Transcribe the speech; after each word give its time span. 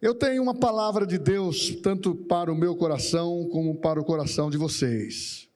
Eu 0.00 0.14
tenho 0.14 0.40
uma 0.40 0.54
palavra 0.54 1.04
de 1.04 1.18
Deus, 1.18 1.74
tanto 1.82 2.14
para 2.14 2.52
o 2.52 2.56
meu 2.56 2.76
coração 2.76 3.48
como 3.50 3.80
para 3.80 4.00
o 4.00 4.04
coração 4.04 4.48
de 4.48 4.56
vocês. 4.56 5.48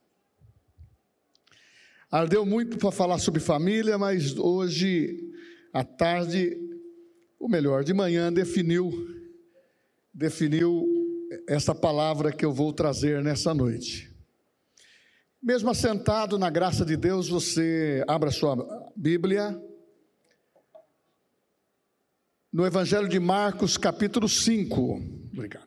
Ardeu 2.10 2.44
muito 2.44 2.76
para 2.76 2.90
falar 2.90 3.18
sobre 3.18 3.40
família, 3.40 3.96
mas 3.96 4.36
hoje, 4.36 5.16
à 5.72 5.84
tarde, 5.84 6.58
ou 7.38 7.48
melhor, 7.48 7.84
de 7.84 7.94
manhã, 7.94 8.32
definiu, 8.32 8.90
definiu 10.12 10.88
essa 11.48 11.72
palavra 11.72 12.32
que 12.32 12.44
eu 12.44 12.52
vou 12.52 12.72
trazer 12.72 13.22
nessa 13.22 13.54
noite. 13.54 14.12
Mesmo 15.40 15.70
assentado 15.70 16.36
na 16.36 16.50
graça 16.50 16.84
de 16.84 16.96
Deus, 16.96 17.28
você 17.28 18.02
abra 18.08 18.32
sua 18.32 18.56
Bíblia 18.96 19.56
no 22.52 22.66
Evangelho 22.66 23.08
de 23.08 23.18
Marcos, 23.18 23.78
capítulo 23.78 24.28
5. 24.28 25.00
Obrigado. 25.32 25.66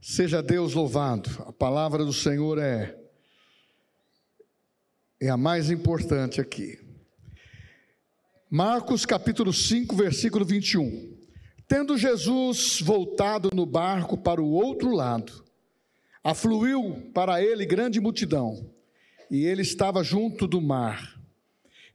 Seja 0.00 0.42
Deus 0.42 0.74
louvado. 0.74 1.30
A 1.46 1.52
palavra 1.52 2.04
do 2.04 2.12
Senhor 2.12 2.58
é 2.58 2.98
é 5.18 5.28
a 5.30 5.36
mais 5.36 5.70
importante 5.70 6.40
aqui. 6.40 6.80
Marcos 8.50 9.06
capítulo 9.06 9.52
5, 9.52 9.94
versículo 9.94 10.44
21. 10.44 11.16
Tendo 11.68 11.96
Jesus 11.96 12.80
voltado 12.82 13.48
no 13.54 13.64
barco 13.64 14.18
para 14.18 14.42
o 14.42 14.50
outro 14.50 14.90
lado, 14.90 15.44
afluiu 16.24 17.10
para 17.14 17.40
ele 17.40 17.64
grande 17.64 18.00
multidão, 18.00 18.68
e 19.30 19.46
ele 19.46 19.62
estava 19.62 20.02
junto 20.02 20.48
do 20.48 20.60
mar. 20.60 21.11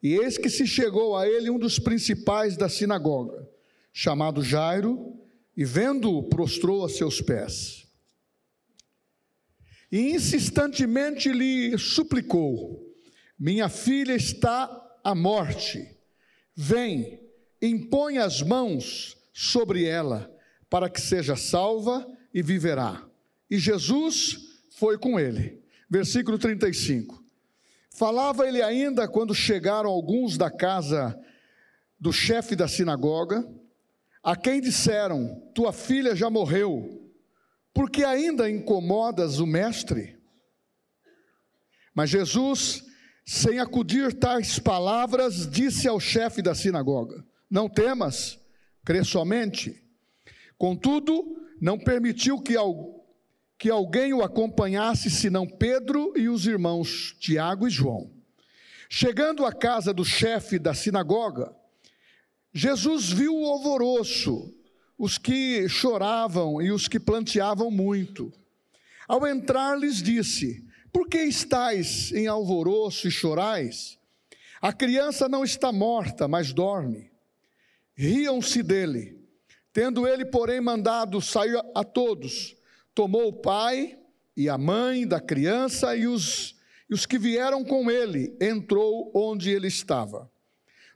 E 0.01 0.15
eis 0.15 0.37
que 0.37 0.49
se 0.49 0.67
chegou 0.67 1.15
a 1.15 1.27
ele 1.27 1.49
um 1.49 1.57
dos 1.57 1.79
principais 1.79 2.55
da 2.55 2.69
sinagoga, 2.69 3.49
chamado 3.91 4.43
Jairo, 4.43 5.17
e 5.55 5.65
vendo-o, 5.65 6.23
prostrou 6.23 6.85
a 6.85 6.89
seus 6.89 7.19
pés. 7.19 7.87
E 9.91 10.11
insistentemente 10.11 11.31
lhe 11.31 11.77
suplicou: 11.77 12.93
Minha 13.39 13.69
filha 13.69 14.13
está 14.13 14.69
à 15.03 15.15
morte. 15.15 15.97
Vem, 16.55 17.19
impõe 17.61 18.17
as 18.17 18.41
mãos 18.41 19.17
sobre 19.33 19.85
ela, 19.85 20.31
para 20.69 20.89
que 20.89 21.01
seja 21.01 21.35
salva 21.35 22.05
e 22.33 22.41
viverá. 22.41 23.07
E 23.49 23.57
Jesus 23.57 24.37
foi 24.71 24.97
com 24.97 25.19
ele. 25.19 25.63
Versículo 25.89 26.37
35. 26.37 27.23
Falava 27.97 28.47
ele 28.47 28.61
ainda 28.61 29.07
quando 29.07 29.33
chegaram 29.33 29.89
alguns 29.89 30.37
da 30.37 30.51
casa 30.51 31.19
do 31.99 32.13
chefe 32.13 32.55
da 32.55 32.67
sinagoga, 32.67 33.43
a 34.21 34.35
quem 34.35 34.61
disseram: 34.61 35.41
Tua 35.55 35.73
filha 35.73 36.15
já 36.15 36.29
morreu, 36.29 37.11
porque 37.73 38.03
ainda 38.03 38.47
incomodas 38.47 39.39
o 39.39 39.47
mestre? 39.47 40.15
Mas 41.91 42.11
Jesus, 42.11 42.83
sem 43.25 43.57
acudir 43.57 44.13
tais 44.13 44.59
palavras, 44.59 45.49
disse 45.49 45.87
ao 45.87 45.99
chefe 45.99 46.39
da 46.39 46.53
sinagoga: 46.53 47.25
Não 47.49 47.67
temas, 47.67 48.39
crê 48.85 49.03
somente. 49.03 49.83
Contudo, 50.55 51.35
não 51.59 51.79
permitiu 51.79 52.39
que, 52.43 52.55
que 53.57 53.69
alguém 53.69 54.13
o 54.13 54.21
acompanhasse 54.21 55.09
senão 55.09 55.47
Pedro 55.47 56.13
e 56.15 56.29
os 56.29 56.45
irmãos 56.45 57.15
Tiago 57.19 57.67
e 57.67 57.71
João. 57.71 58.11
Chegando 58.89 59.45
à 59.45 59.51
casa 59.51 59.93
do 59.93 60.05
chefe 60.05 60.59
da 60.59 60.73
sinagoga, 60.73 61.53
Jesus 62.53 63.11
viu 63.11 63.35
o 63.35 63.45
alvoroço, 63.45 64.53
os 64.97 65.17
que 65.17 65.67
choravam 65.67 66.61
e 66.61 66.71
os 66.71 66.87
que 66.87 66.99
planteavam 66.99 67.69
muito. 67.69 68.31
Ao 69.07 69.25
entrar, 69.27 69.77
lhes 69.77 70.01
disse: 70.01 70.65
Por 70.91 71.07
que 71.07 71.19
estáis 71.23 72.11
em 72.11 72.27
alvoroço 72.27 73.07
e 73.07 73.11
chorais? 73.11 73.97
A 74.61 74.73
criança 74.73 75.29
não 75.29 75.43
está 75.43 75.71
morta, 75.71 76.27
mas 76.27 76.51
dorme. 76.51 77.11
Riam-se 77.95 78.63
dele. 78.63 79.17
Tendo 79.71 80.07
ele, 80.07 80.25
porém, 80.25 80.59
mandado 80.59 81.21
sair 81.21 81.59
a 81.75 81.83
todos, 81.83 82.56
tomou 82.97 83.27
o 83.27 83.33
pai 83.33 83.95
e 84.35 84.49
a 84.49 84.57
mãe 84.57 85.07
da 85.07 85.21
criança 85.21 85.95
e 85.95 86.07
os, 86.07 86.55
e 86.89 86.95
os 86.95 87.05
que 87.05 87.19
vieram 87.19 87.63
com 87.63 87.91
ele, 87.91 88.35
entrou 88.41 89.11
onde 89.13 89.51
ele 89.51 89.67
estava. 89.67 90.27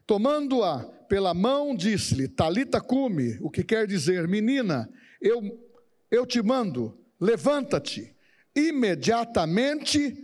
Tomando-a 0.04 0.80
pela 1.08 1.32
mão, 1.32 1.76
disse-lhe: 1.76 2.26
Talita 2.26 2.80
cume, 2.80 3.38
o 3.40 3.48
que 3.48 3.62
quer 3.62 3.86
dizer, 3.86 4.26
menina, 4.26 4.90
eu, 5.20 5.64
eu 6.10 6.26
te 6.26 6.42
mando, 6.42 6.98
levanta-te. 7.20 8.12
Imediatamente 8.52 10.16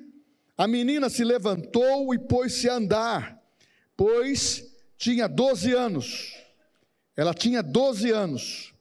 a 0.56 0.66
menina 0.66 1.08
se 1.08 1.22
levantou 1.22 2.12
e 2.12 2.18
pôs-se 2.18 2.68
a 2.68 2.74
andar, 2.74 3.40
pois 3.96 4.68
tinha 4.96 5.28
12 5.28 5.72
anos. 5.74 6.34
Ela 7.16 7.32
tinha 7.32 7.62
12 7.62 8.10
anos. 8.10 8.74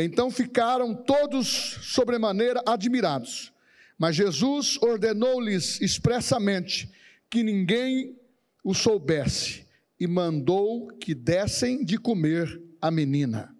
Então 0.00 0.30
ficaram 0.30 0.94
todos 0.94 1.48
sobremaneira 1.82 2.62
admirados. 2.64 3.52
Mas 3.98 4.14
Jesus 4.14 4.78
ordenou-lhes 4.80 5.80
expressamente 5.80 6.88
que 7.28 7.42
ninguém 7.42 8.16
o 8.62 8.72
soubesse 8.72 9.66
e 9.98 10.06
mandou 10.06 10.86
que 10.98 11.16
dessem 11.16 11.84
de 11.84 11.98
comer 11.98 12.62
a 12.80 12.92
menina. 12.92 13.52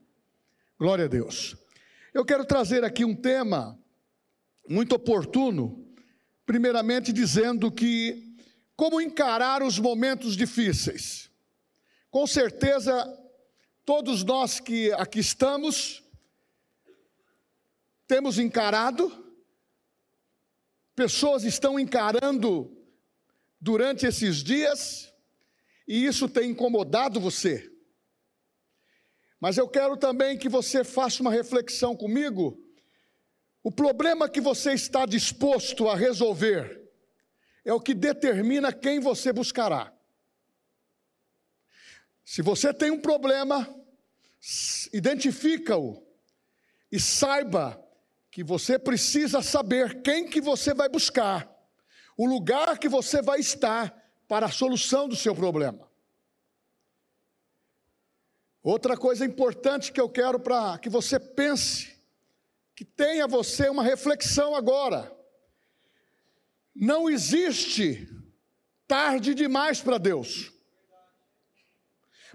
Glória 0.79 1.07
a 1.07 1.09
Deus. 1.09 1.57
Eu 2.15 2.25
quero 2.25 2.45
trazer 2.45 2.85
aqui 2.85 3.05
um 3.05 3.17
tema 3.17 3.77
muito 4.69 4.95
oportuno, 4.95 5.85
primeiramente 6.47 7.13
dizendo 7.13 7.69
que 7.73 8.37
como 8.77 9.01
encarar 9.01 9.61
os 9.61 9.77
momentos 9.81 10.37
difíceis. 10.37 11.29
Com 12.13 12.29
certeza, 12.29 13.13
todos 13.85 14.23
nós 14.23 14.61
que 14.61 14.93
aqui 14.93 15.19
estamos, 15.19 16.08
temos 18.09 18.39
encarado, 18.39 19.13
pessoas 20.97 21.45
estão 21.45 21.79
encarando 21.79 22.75
durante 23.61 24.07
esses 24.07 24.43
dias, 24.43 25.13
e 25.87 26.07
isso 26.07 26.27
tem 26.27 26.51
incomodado 26.51 27.21
você. 27.21 27.71
Mas 29.39 29.59
eu 29.59 29.69
quero 29.69 29.97
também 29.97 30.39
que 30.39 30.49
você 30.49 30.83
faça 30.83 31.23
uma 31.23 31.31
reflexão 31.31 31.95
comigo. 31.95 32.59
O 33.63 33.71
problema 33.71 34.29
que 34.29 34.41
você 34.41 34.73
está 34.73 35.05
disposto 35.05 35.87
a 35.89 35.95
resolver 35.95 36.91
é 37.65 37.73
o 37.73 37.81
que 37.81 37.93
determina 37.93 38.73
quem 38.73 39.01
você 39.01 39.33
buscará. 39.33 39.93
Se 42.25 42.41
você 42.41 42.73
tem 42.73 42.91
um 42.91 43.01
problema, 43.01 43.69
identifica-o 44.93 46.03
e 46.91 46.99
saiba 46.99 47.83
que 48.39 48.45
você 48.45 48.79
precisa 48.79 49.43
saber 49.43 50.01
quem 50.01 50.29
que 50.29 50.41
você 50.41 50.73
vai 50.73 50.89
buscar, 50.89 51.53
o 52.17 52.25
lugar 52.25 52.79
que 52.79 52.89
você 52.89 53.21
vai 53.21 53.41
estar 53.41 53.93
para 54.29 54.47
a 54.47 54.49
solução 54.49 55.09
do 55.09 55.17
seu 55.17 55.35
problema. 55.35 55.91
Outra 58.63 58.97
coisa 58.97 59.25
importante 59.25 59.91
que 59.91 60.01
eu 60.01 60.09
quero 60.09 60.39
para 60.39 60.79
que 60.79 60.89
você 60.89 61.19
pense, 61.19 62.01
que 62.77 62.85
tenha 62.85 63.27
você 63.27 63.69
uma 63.69 63.83
reflexão 63.83 64.55
agora. 64.55 65.13
Não 66.73 67.11
existe 67.11 68.09
tarde 68.87 69.35
demais 69.35 69.81
para 69.81 69.99
Deus. 69.99 70.53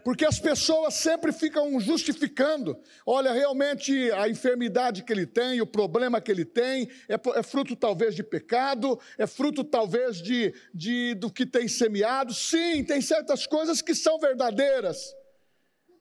Porque 0.04 0.26
as 0.26 0.40
pessoas 0.40 0.96
sempre 0.96 1.32
ficam 1.32 1.80
justificando. 1.80 2.78
Olha, 3.06 3.32
realmente 3.32 4.12
a 4.12 4.28
enfermidade 4.28 5.04
que 5.04 5.14
ele 5.14 5.26
tem, 5.26 5.62
o 5.62 5.68
problema 5.68 6.22
que 6.22 6.32
ele 6.32 6.46
tem, 6.46 6.90
é, 7.08 7.16
é 7.36 7.44
fruto 7.44 7.76
talvez 7.76 8.16
de 8.16 8.24
pecado, 8.24 9.00
é 9.18 9.28
fruto 9.28 9.64
talvez 9.64 10.22
de, 10.22 10.54
de 10.74 11.14
do 11.16 11.32
que 11.32 11.46
tem 11.46 11.68
semeado. 11.68 12.34
Sim, 12.34 12.84
tem 12.84 13.02
certas 13.02 13.46
coisas 13.46 13.82
que 13.82 13.94
são 13.94 14.18
verdadeiras, 14.20 15.14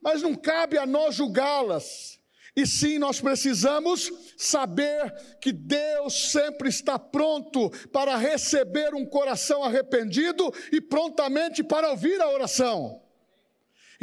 mas 0.00 0.22
não 0.22 0.34
cabe 0.34 0.78
a 0.78 0.86
nós 0.86 1.16
julgá-las. 1.16 2.20
E 2.54 2.66
sim, 2.66 2.98
nós 2.98 3.18
precisamos 3.18 4.12
saber 4.36 5.10
que 5.40 5.52
Deus 5.52 6.32
sempre 6.32 6.68
está 6.68 6.98
pronto 6.98 7.70
para 7.88 8.14
receber 8.16 8.94
um 8.94 9.06
coração 9.06 9.64
arrependido 9.64 10.52
e 10.70 10.78
prontamente 10.78 11.64
para 11.64 11.90
ouvir 11.90 12.20
a 12.20 12.28
oração. 12.28 13.01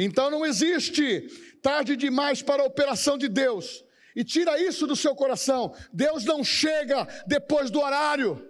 Então 0.02 0.30
não 0.30 0.46
existe 0.46 1.28
tarde 1.60 1.94
demais 1.94 2.40
para 2.40 2.62
a 2.62 2.66
operação 2.66 3.18
de 3.18 3.28
Deus. 3.28 3.84
E 4.16 4.24
tira 4.24 4.58
isso 4.58 4.86
do 4.86 4.96
seu 4.96 5.14
coração. 5.14 5.74
Deus 5.92 6.24
não 6.24 6.42
chega 6.42 7.06
depois 7.26 7.70
do 7.70 7.80
horário, 7.82 8.48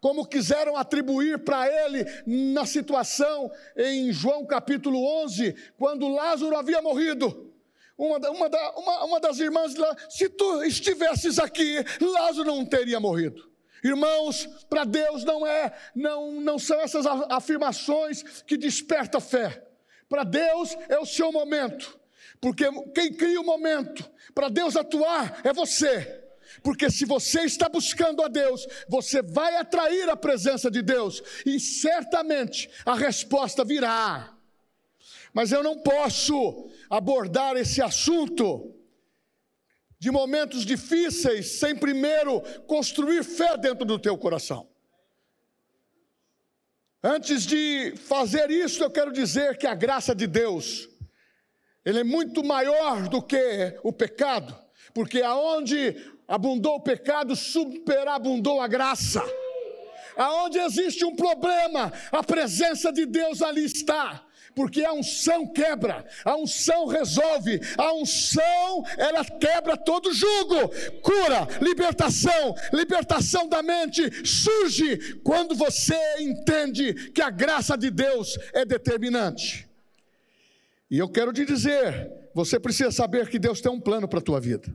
como 0.00 0.24
quiseram 0.24 0.76
atribuir 0.76 1.40
para 1.40 1.66
ele 1.66 2.04
na 2.24 2.64
situação 2.64 3.50
em 3.76 4.12
João 4.12 4.46
capítulo 4.46 5.04
11, 5.24 5.56
quando 5.76 6.06
Lázaro 6.06 6.56
havia 6.56 6.80
morrido. 6.80 7.52
Uma, 7.98 8.18
uma, 8.30 8.48
uma, 8.76 9.04
uma 9.04 9.20
das 9.20 9.40
irmãs 9.40 9.74
lá, 9.74 9.96
se 10.08 10.28
tu 10.28 10.62
estivesses 10.62 11.36
aqui, 11.40 11.84
Lázaro 12.00 12.46
não 12.46 12.64
teria 12.64 13.00
morrido. 13.00 13.50
Irmãos, 13.82 14.46
para 14.70 14.84
Deus 14.84 15.24
não 15.24 15.44
é, 15.44 15.76
não, 15.96 16.40
não 16.40 16.60
são 16.60 16.78
essas 16.80 17.04
afirmações 17.28 18.42
que 18.42 18.56
desperta 18.56 19.18
fé. 19.18 19.71
Para 20.12 20.24
Deus 20.24 20.76
é 20.90 20.98
o 20.98 21.06
seu 21.06 21.32
momento, 21.32 21.98
porque 22.38 22.70
quem 22.94 23.14
cria 23.14 23.40
o 23.40 23.44
momento 23.44 24.04
para 24.34 24.50
Deus 24.50 24.76
atuar 24.76 25.40
é 25.42 25.54
você. 25.54 26.22
Porque 26.62 26.90
se 26.90 27.06
você 27.06 27.44
está 27.44 27.66
buscando 27.66 28.22
a 28.22 28.28
Deus, 28.28 28.66
você 28.86 29.22
vai 29.22 29.56
atrair 29.56 30.10
a 30.10 30.14
presença 30.14 30.70
de 30.70 30.82
Deus 30.82 31.22
e 31.46 31.58
certamente 31.58 32.68
a 32.84 32.94
resposta 32.94 33.64
virá. 33.64 34.36
Mas 35.32 35.50
eu 35.50 35.62
não 35.62 35.78
posso 35.78 36.68
abordar 36.90 37.56
esse 37.56 37.80
assunto 37.80 38.70
de 39.98 40.10
momentos 40.10 40.66
difíceis 40.66 41.58
sem 41.58 41.74
primeiro 41.74 42.42
construir 42.66 43.24
fé 43.24 43.56
dentro 43.56 43.86
do 43.86 43.98
teu 43.98 44.18
coração. 44.18 44.71
Antes 47.04 47.44
de 47.44 47.94
fazer 47.96 48.48
isso, 48.48 48.84
eu 48.84 48.90
quero 48.90 49.12
dizer 49.12 49.58
que 49.58 49.66
a 49.66 49.74
graça 49.74 50.14
de 50.14 50.26
Deus, 50.26 50.88
ele 51.84 51.98
é 51.98 52.04
muito 52.04 52.44
maior 52.44 53.08
do 53.08 53.20
que 53.20 53.76
o 53.82 53.92
pecado, 53.92 54.56
porque 54.94 55.20
aonde 55.20 55.96
abundou 56.28 56.76
o 56.76 56.82
pecado, 56.82 57.34
superabundou 57.34 58.60
a 58.60 58.68
graça. 58.68 59.20
Aonde 60.16 60.58
existe 60.60 61.04
um 61.04 61.16
problema, 61.16 61.92
a 62.12 62.22
presença 62.22 62.92
de 62.92 63.04
Deus 63.04 63.42
ali 63.42 63.64
está 63.64 64.24
porque 64.54 64.84
a 64.84 64.92
unção 64.92 65.46
quebra, 65.46 66.04
a 66.24 66.36
unção 66.36 66.86
resolve, 66.86 67.60
a 67.76 67.92
unção 67.94 68.84
ela 68.98 69.24
quebra 69.24 69.76
todo 69.76 70.12
jugo, 70.12 70.68
cura, 71.02 71.48
libertação, 71.60 72.54
libertação 72.72 73.48
da 73.48 73.62
mente 73.62 74.26
surge 74.26 75.20
quando 75.22 75.54
você 75.54 75.96
entende 76.20 77.10
que 77.12 77.22
a 77.22 77.30
graça 77.30 77.76
de 77.76 77.90
Deus 77.90 78.38
é 78.52 78.64
determinante. 78.64 79.68
E 80.90 80.98
eu 80.98 81.08
quero 81.08 81.32
te 81.32 81.44
dizer, 81.44 82.12
você 82.34 82.60
precisa 82.60 82.90
saber 82.90 83.28
que 83.28 83.38
Deus 83.38 83.60
tem 83.60 83.72
um 83.72 83.80
plano 83.80 84.06
para 84.06 84.18
a 84.18 84.22
tua 84.22 84.40
vida. 84.40 84.74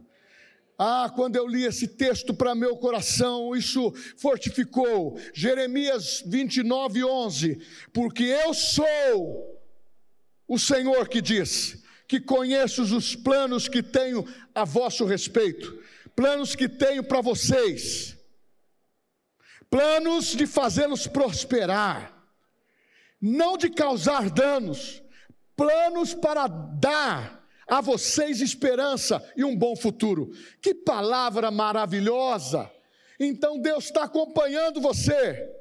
Ah, 0.79 1.11
quando 1.15 1.35
eu 1.35 1.47
li 1.47 1.65
esse 1.65 1.87
texto 1.87 2.33
para 2.35 2.53
meu 2.53 2.77
coração, 2.77 3.55
isso 3.55 3.91
fortificou. 4.15 5.19
Jeremias 5.33 6.23
29, 6.25 7.03
11. 7.03 7.59
Porque 7.91 8.23
eu 8.23 8.53
sou 8.53 9.56
o 10.47 10.57
Senhor 10.57 11.09
que 11.09 11.21
diz 11.21 11.83
que 12.07 12.19
conheço 12.19 12.83
os 12.83 13.15
planos 13.15 13.67
que 13.67 13.83
tenho 13.83 14.25
a 14.55 14.63
vosso 14.63 15.03
respeito, 15.05 15.77
planos 16.15 16.55
que 16.55 16.69
tenho 16.69 17.03
para 17.03 17.19
vocês, 17.19 18.17
planos 19.69 20.27
de 20.27 20.47
fazê-los 20.47 21.05
prosperar, 21.05 22.13
não 23.21 23.57
de 23.57 23.69
causar 23.69 24.29
danos, 24.29 25.01
planos 25.55 26.13
para 26.13 26.47
dar 26.47 27.45
a 27.67 27.81
vocês 27.81 28.39
esperança 28.39 29.21
e 29.35 29.43
um 29.43 29.55
bom 29.55 29.75
futuro. 29.75 30.31
Que 30.61 30.73
palavra 30.73 31.51
maravilhosa! 31.51 32.71
Então 33.19 33.59
Deus 33.59 33.85
está 33.85 34.03
acompanhando 34.03 34.79
você. 34.79 35.56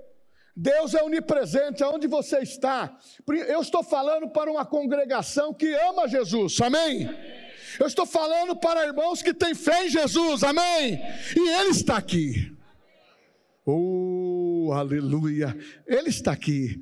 Deus 0.56 0.94
é 0.94 1.02
onipresente, 1.02 1.84
aonde 1.84 2.06
você 2.06 2.38
está. 2.38 2.98
Eu 3.46 3.60
estou 3.60 3.82
falando 3.82 4.30
para 4.30 4.50
uma 4.50 4.64
congregação 4.64 5.52
que 5.52 5.70
ama 5.74 6.08
Jesus, 6.08 6.58
amém? 6.62 7.10
Eu 7.78 7.86
estou 7.86 8.06
falando 8.06 8.56
para 8.56 8.86
irmãos 8.86 9.20
que 9.20 9.34
têm 9.34 9.54
fé 9.54 9.84
em 9.84 9.90
Jesus, 9.90 10.42
amém? 10.42 10.98
E 11.36 11.48
Ele 11.60 11.68
está 11.68 11.98
aqui. 11.98 12.56
Oh, 13.66 14.70
aleluia! 14.72 15.54
Ele 15.86 16.08
está 16.08 16.32
aqui. 16.32 16.80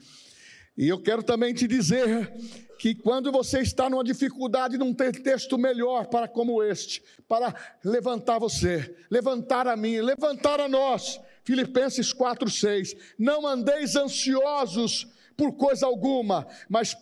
E 0.77 0.87
eu 0.87 1.03
quero 1.03 1.25
também 1.25 1.53
te 1.53 1.67
dizer 1.67 2.33
que 2.79 2.95
quando 2.95 3.33
você 3.33 3.61
está 3.61 3.91
numa 3.91 4.05
dificuldade, 4.05 4.79
não 4.79 4.95
tem 4.95 5.11
texto 5.11 5.59
melhor 5.59 6.07
para 6.07 6.29
como 6.29 6.63
este, 6.63 7.03
para 7.27 7.53
levantar 7.85 8.39
você, 8.39 8.95
levantar 9.11 9.67
a 9.67 9.77
mim, 9.77 10.01
levantar 10.01 10.61
a 10.61 10.69
nós 10.69 11.21
Filipenses 11.45 12.13
4:6. 12.13 12.97
Não 13.19 13.47
andeis 13.47 13.95
ansiosos 13.95 15.07
por 15.37 15.53
coisa 15.53 15.87
alguma, 15.87 16.47
mas 16.69 16.97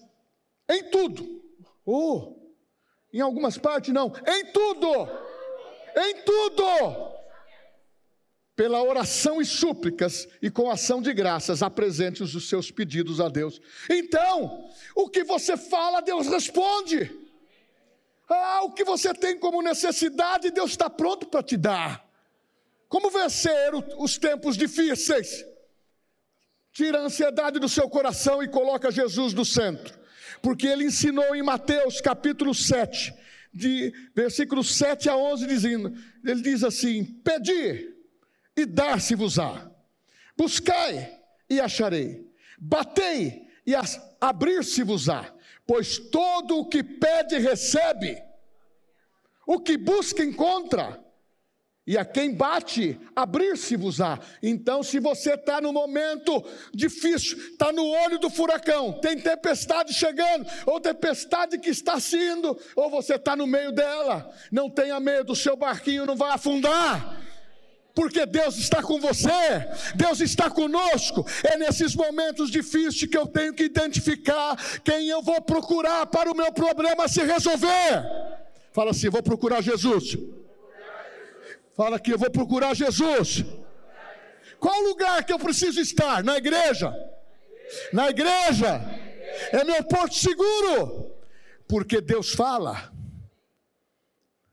em 0.69 0.91
tudo. 0.91 1.43
Oh, 1.85 2.37
em 3.13 3.21
algumas 3.21 3.59
partes 3.59 3.93
não, 3.93 4.13
em 4.27 4.47
tudo. 4.47 4.89
Em 5.97 6.23
tudo. 6.25 7.13
Pela 8.55 8.83
oração 8.83 9.41
e 9.41 9.45
súplicas 9.45 10.29
e 10.41 10.51
com 10.51 10.71
ação 10.71 11.01
de 11.01 11.13
graças, 11.13 11.63
apresente 11.63 12.23
os 12.23 12.49
seus 12.49 12.71
pedidos 12.71 13.21
a 13.21 13.29
Deus. 13.29 13.61
Então, 13.89 14.69
o 14.95 15.09
que 15.09 15.25
você 15.25 15.57
fala, 15.57 16.01
Deus 16.01 16.27
responde. 16.27 17.11
Ah, 18.29 18.61
o 18.65 18.73
que 18.73 18.85
você 18.85 19.13
tem 19.13 19.39
como 19.39 19.63
necessidade, 19.63 20.51
Deus 20.51 20.71
está 20.71 20.89
pronto 20.89 21.27
para 21.27 21.43
te 21.43 21.57
dar. 21.57 22.12
Como 22.93 23.11
vencer 23.11 23.71
os 23.97 24.19
tempos 24.19 24.55
difíceis? 24.55 25.47
Tira 26.71 26.99
a 26.99 27.05
ansiedade 27.05 27.59
do 27.59 27.67
seu 27.67 27.89
coração 27.89 28.43
e 28.43 28.49
coloca 28.49 28.91
Jesus 28.91 29.33
no 29.33 29.47
centro. 29.47 29.99
Porque 30.43 30.67
ele 30.67 30.85
ensinou 30.85 31.35
em 31.35 31.43
Mateus 31.43 32.03
capítulo 32.03 32.55
7, 32.55 33.15
de 33.51 33.95
versículos 34.15 34.77
7 34.77 35.09
a 35.09 35.17
11, 35.17 35.47
dizendo, 35.47 35.95
ele 36.23 36.43
diz 36.43 36.63
assim: 36.63 37.03
Pedi 37.03 37.95
e 38.55 38.67
dar-se-vos-á, 38.67 39.71
buscai 40.37 41.19
e 41.49 41.61
acharei, 41.61 42.31
batei 42.59 43.49
e 43.67 43.73
abrir-se-vos-á, 44.21 45.33
pois 45.67 45.97
todo 45.97 46.59
o 46.59 46.69
que 46.69 46.83
pede 46.85 47.39
recebe, 47.39 48.23
o 49.47 49.59
que 49.59 49.79
busca 49.79 50.23
encontra, 50.23 51.02
e 51.85 51.99
a 51.99 52.05
quem 52.05 52.33
bate, 52.33 52.99
abrir-se-vos-á. 53.15 54.21
Então, 54.41 54.85
se 54.85 55.01
você 55.01 55.35
está 55.35 55.61
no 55.61 55.73
momento 55.73 56.45
difícil, 56.73 57.37
está 57.39 57.73
no 57.73 57.85
olho 57.85 58.21
do 58.21 58.31
furacão, 58.31 58.93
tem 59.01 59.19
tempestade 59.19 59.93
chegando, 59.93 60.47
ou 60.65 60.81
tempestade 60.81 61.59
que 61.59 61.71
está 61.71 61.99
saindo, 61.99 62.57
ou 62.77 62.89
você 62.89 63.17
está 63.17 63.35
no 63.35 63.49
meio 63.49 63.73
dela, 63.73 64.33
não 64.51 64.71
tenha 64.71 65.01
medo, 65.01 65.33
o 65.33 65.37
seu 65.37 65.57
barquinho 65.57 66.07
não 66.07 66.17
vai 66.17 66.31
afundar. 66.31 67.21
Porque 67.95 68.25
Deus 68.25 68.57
está 68.57 68.83
com 68.83 68.99
você, 68.99 69.29
Deus 69.95 70.21
está 70.21 70.49
conosco. 70.49 71.27
É 71.45 71.59
nesses 71.59 71.95
momentos 71.95 72.51
difíceis 72.51 73.11
que 73.11 73.19
eu 73.19 73.27
tenho 73.27 73.53
que 73.53 73.65
identificar 73.65 74.57
quem 74.83 75.09
eu 75.09 75.21
vou 75.21 75.43
procurar 75.43 76.07
para 76.07 76.31
o 76.31 76.35
meu 76.35 76.51
problema 76.53 77.07
se 77.07 77.23
resolver. 77.23 78.03
Fala 78.73 78.93
assim: 78.93 79.11
vou 79.11 79.23
procurar 79.23 79.61
Jesus. 79.61 80.17
Fala 81.75 81.97
aqui, 81.97 82.11
eu 82.11 82.19
vou 82.19 82.31
procurar 82.31 82.75
Jesus. 82.75 83.45
Qual 84.59 84.81
lugar 84.83 85.25
que 85.25 85.33
eu 85.33 85.39
preciso 85.39 85.81
estar? 85.81 86.23
Na 86.23 86.37
igreja. 86.37 86.95
Na 87.93 88.11
igreja. 88.11 88.81
É 89.53 89.65
meu 89.65 89.83
porto 89.85 90.15
seguro. 90.15 91.11
Porque 91.67 92.01
Deus 92.01 92.33
fala. 92.33 92.93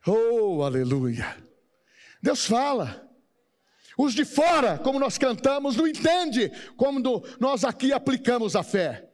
Oh, 0.08 0.64
aleluia. 0.64 1.38
Deus 2.22 2.46
fala. 2.46 3.08
Os 3.98 4.14
de 4.14 4.24
fora, 4.24 4.78
como 4.78 4.98
nós 4.98 5.18
cantamos, 5.18 5.76
não 5.76 5.86
entende 5.86 6.50
como 6.78 7.02
nós 7.38 7.66
aqui 7.66 7.92
aplicamos 7.92 8.56
a 8.56 8.64
fé 8.64 9.09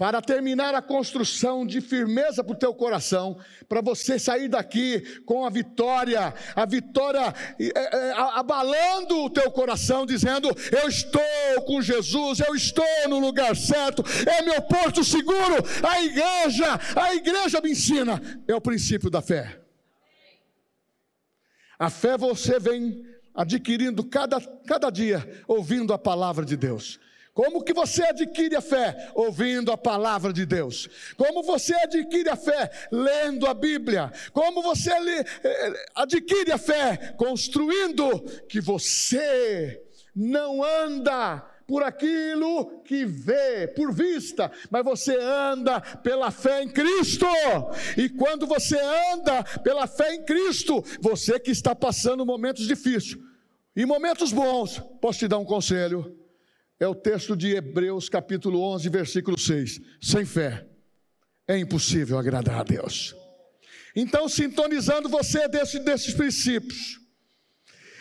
para 0.00 0.22
terminar 0.22 0.74
a 0.74 0.80
construção 0.80 1.66
de 1.66 1.78
firmeza 1.82 2.42
para 2.42 2.54
o 2.54 2.58
teu 2.58 2.72
coração, 2.72 3.36
para 3.68 3.82
você 3.82 4.18
sair 4.18 4.48
daqui 4.48 5.02
com 5.26 5.44
a 5.44 5.50
vitória, 5.50 6.32
a 6.56 6.64
vitória 6.64 7.34
é, 7.60 7.68
é, 7.76 8.12
abalando 8.12 9.22
o 9.22 9.28
teu 9.28 9.50
coração, 9.50 10.06
dizendo: 10.06 10.48
Eu 10.72 10.88
estou 10.88 11.20
com 11.66 11.82
Jesus, 11.82 12.40
eu 12.40 12.54
estou 12.54 12.82
no 13.10 13.18
lugar 13.18 13.54
certo, 13.54 14.02
é 14.26 14.40
meu 14.40 14.62
porto 14.62 15.04
seguro. 15.04 15.56
A 15.86 16.02
igreja, 16.02 16.80
a 16.96 17.14
igreja 17.14 17.60
me 17.60 17.72
ensina, 17.72 18.42
é 18.48 18.54
o 18.54 18.60
princípio 18.60 19.10
da 19.10 19.20
fé. 19.20 19.60
A 21.78 21.90
fé 21.90 22.16
você 22.16 22.58
vem 22.58 23.04
adquirindo 23.34 24.02
cada, 24.02 24.40
cada 24.66 24.88
dia, 24.88 25.44
ouvindo 25.46 25.92
a 25.92 25.98
palavra 25.98 26.46
de 26.46 26.56
Deus. 26.56 26.98
Como 27.32 27.62
que 27.62 27.72
você 27.72 28.02
adquire 28.02 28.56
a 28.56 28.60
fé? 28.60 29.10
Ouvindo 29.14 29.70
a 29.70 29.78
palavra 29.78 30.32
de 30.32 30.44
Deus. 30.44 30.88
Como 31.16 31.42
você 31.42 31.74
adquire 31.74 32.28
a 32.28 32.36
fé? 32.36 32.70
Lendo 32.90 33.46
a 33.46 33.54
Bíblia. 33.54 34.12
Como 34.32 34.62
você 34.62 34.90
eh, 34.90 35.72
adquire 35.94 36.52
a 36.52 36.58
fé? 36.58 37.14
Construindo 37.16 38.20
que 38.48 38.60
você 38.60 39.80
não 40.14 40.62
anda 40.62 41.46
por 41.70 41.84
aquilo 41.84 42.80
que 42.80 43.04
vê, 43.04 43.68
por 43.68 43.94
vista, 43.94 44.50
mas 44.68 44.84
você 44.84 45.16
anda 45.16 45.80
pela 45.80 46.32
fé 46.32 46.64
em 46.64 46.68
Cristo. 46.68 47.26
E 47.96 48.08
quando 48.08 48.44
você 48.44 48.76
anda 49.12 49.44
pela 49.62 49.86
fé 49.86 50.16
em 50.16 50.24
Cristo, 50.24 50.84
você 51.00 51.38
que 51.38 51.52
está 51.52 51.72
passando 51.72 52.26
momentos 52.26 52.66
difíceis 52.66 53.16
e 53.76 53.86
momentos 53.86 54.32
bons, 54.32 54.82
posso 55.00 55.20
te 55.20 55.28
dar 55.28 55.38
um 55.38 55.44
conselho? 55.44 56.19
É 56.80 56.88
o 56.88 56.94
texto 56.94 57.36
de 57.36 57.54
Hebreus, 57.54 58.08
capítulo 58.08 58.62
11, 58.62 58.88
versículo 58.88 59.38
6. 59.38 59.80
Sem 60.00 60.24
fé 60.24 60.66
é 61.46 61.58
impossível 61.58 62.18
agradar 62.18 62.60
a 62.60 62.64
Deus. 62.64 63.14
Então, 63.94 64.26
sintonizando 64.30 65.06
você 65.06 65.46
desse, 65.46 65.78
desses 65.80 66.14
princípios, 66.14 66.98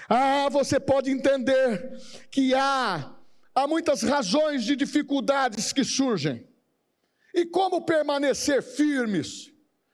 ah, 0.08 0.48
você 0.50 0.80
pode 0.80 1.12
entender 1.12 2.00
que 2.32 2.54
há, 2.54 3.14
há 3.54 3.68
muitas 3.68 4.02
razões 4.02 4.64
de 4.64 4.78
dificuldades 4.78 5.74
que 5.74 5.84
surgem. 5.84 6.48
E 7.34 7.46
como 7.46 7.86
permanecer 7.86 8.64
firmes 8.64 9.52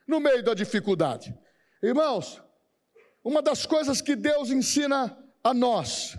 no 0.07 0.19
meio 0.19 0.43
da 0.43 0.53
dificuldade? 0.53 1.35
Irmãos, 1.81 2.39
uma 3.23 3.41
das 3.41 3.65
coisas 3.65 3.99
que 3.99 4.15
Deus 4.15 4.51
ensina 4.51 5.17
a 5.43 5.55
nós, 5.55 6.15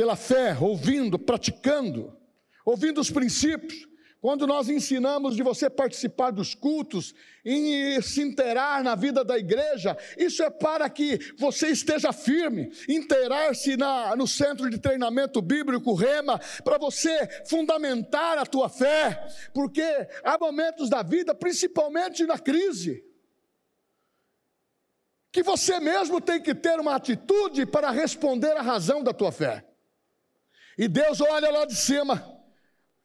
pela 0.00 0.16
fé, 0.16 0.56
ouvindo, 0.58 1.18
praticando, 1.18 2.16
ouvindo 2.64 3.02
os 3.02 3.10
princípios, 3.10 3.86
quando 4.18 4.46
nós 4.46 4.70
ensinamos 4.70 5.36
de 5.36 5.42
você 5.42 5.68
participar 5.68 6.30
dos 6.30 6.54
cultos 6.54 7.14
e 7.44 8.00
se 8.00 8.22
inteirar 8.22 8.82
na 8.82 8.94
vida 8.94 9.22
da 9.22 9.36
igreja, 9.36 9.94
isso 10.16 10.42
é 10.42 10.48
para 10.48 10.88
que 10.88 11.18
você 11.36 11.68
esteja 11.68 12.14
firme, 12.14 12.72
inteirar-se 12.88 13.76
no 14.16 14.26
centro 14.26 14.70
de 14.70 14.78
treinamento 14.78 15.42
bíblico 15.42 15.92
Rema, 15.92 16.40
para 16.64 16.78
você 16.78 17.44
fundamentar 17.44 18.38
a 18.38 18.46
tua 18.46 18.70
fé, 18.70 19.22
porque 19.52 19.84
há 20.24 20.38
momentos 20.38 20.88
da 20.88 21.02
vida, 21.02 21.34
principalmente 21.34 22.24
na 22.24 22.38
crise, 22.38 23.04
que 25.30 25.42
você 25.42 25.78
mesmo 25.78 26.22
tem 26.22 26.40
que 26.40 26.54
ter 26.54 26.80
uma 26.80 26.96
atitude 26.96 27.66
para 27.66 27.90
responder 27.90 28.56
à 28.56 28.62
razão 28.62 29.02
da 29.02 29.12
tua 29.12 29.30
fé. 29.30 29.66
E 30.80 30.88
Deus 30.88 31.20
olha 31.20 31.50
lá 31.50 31.66
de 31.66 31.76
cima 31.76 32.40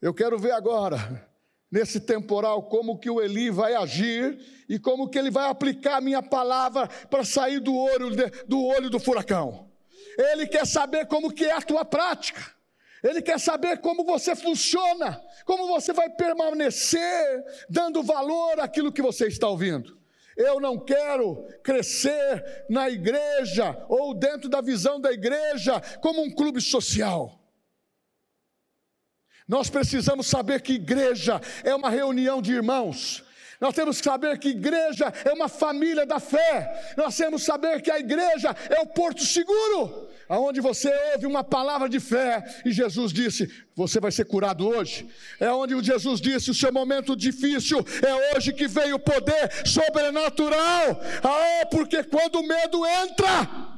eu 0.01 0.13
quero 0.13 0.39
ver 0.39 0.51
agora, 0.51 1.27
nesse 1.70 2.00
temporal, 2.00 2.63
como 2.70 2.98
que 2.98 3.10
o 3.10 3.22
Eli 3.22 3.50
vai 3.50 3.74
agir 3.74 4.39
e 4.70 4.79
como 4.79 5.10
que 5.10 5.17
ele 5.17 5.29
vai 5.29 5.50
aplicar 5.50 5.98
a 5.98 6.01
minha 6.01 6.22
palavra 6.24 6.88
para 7.10 7.25
sair 7.25 7.60
do 7.60 7.75
olho, 7.75 8.12
do 8.48 8.63
olho 8.63 8.89
do 8.89 9.00
furacão. 9.00 9.70
Ele 10.17 10.48
quer 10.48 10.65
saber 10.65 11.08
como 11.08 11.34
que 11.34 11.44
é 11.44 11.53
a 11.53 11.62
tua 11.62 11.84
prática. 11.84 12.41
Ele 13.03 13.22
quer 13.22 13.39
saber 13.39 13.79
como 13.79 14.05
você 14.05 14.36
funciona, 14.38 15.22
como 15.44 15.67
você 15.67 15.91
vai 15.91 16.10
permanecer 16.10 17.44
dando 17.70 18.03
valor 18.03 18.60
àquilo 18.60 18.91
que 18.91 19.01
você 19.01 19.27
está 19.27 19.50
ouvindo. 19.50 19.98
Eu 20.38 20.62
não 20.62 20.77
quero 20.77 21.46
crescer 21.62 22.65
na 22.70 22.89
igreja 22.89 23.75
ou 23.89 24.13
dentro 24.13 24.48
da 24.48 24.62
visão 24.62 25.01
da 25.01 25.12
igreja 25.12 25.82
como 26.00 26.22
um 26.22 26.29
clube 26.29 26.62
social. 26.62 27.41
Nós 29.47 29.69
precisamos 29.69 30.27
saber 30.27 30.61
que 30.61 30.73
igreja 30.73 31.39
é 31.63 31.73
uma 31.75 31.89
reunião 31.89 32.41
de 32.41 32.51
irmãos. 32.51 33.23
Nós 33.59 33.73
temos 33.73 33.99
que 33.99 34.03
saber 34.03 34.37
que 34.37 34.49
igreja 34.49 35.13
é 35.23 35.31
uma 35.31 35.47
família 35.47 36.05
da 36.05 36.19
fé. 36.19 36.93
Nós 36.97 37.15
temos 37.15 37.41
que 37.41 37.47
saber 37.47 37.81
que 37.81 37.89
a 37.89 37.99
igreja 37.99 38.55
é 38.69 38.81
o 38.81 38.87
porto 38.87 39.23
seguro, 39.23 40.09
aonde 40.27 40.59
você 40.59 40.91
ouve 41.13 41.25
uma 41.25 41.43
palavra 41.43 41.87
de 41.87 41.99
fé 41.99 42.43
e 42.65 42.71
Jesus 42.71 43.13
disse: 43.13 43.49
"Você 43.75 43.99
vai 43.99 44.11
ser 44.11 44.25
curado 44.25 44.67
hoje". 44.67 45.07
É 45.39 45.49
onde 45.51 45.81
Jesus 45.83 46.19
disse: 46.19 46.51
"O 46.51 46.55
seu 46.55 46.71
momento 46.73 47.15
difícil 47.15 47.85
é 48.01 48.35
hoje 48.35 48.51
que 48.51 48.67
vem 48.67 48.93
o 48.93 48.99
poder 48.99 49.49
sobrenatural". 49.65 50.99
Ah, 51.23 51.65
porque 51.71 52.03
quando 52.03 52.39
o 52.39 52.47
medo 52.47 52.85
entra, 52.85 53.75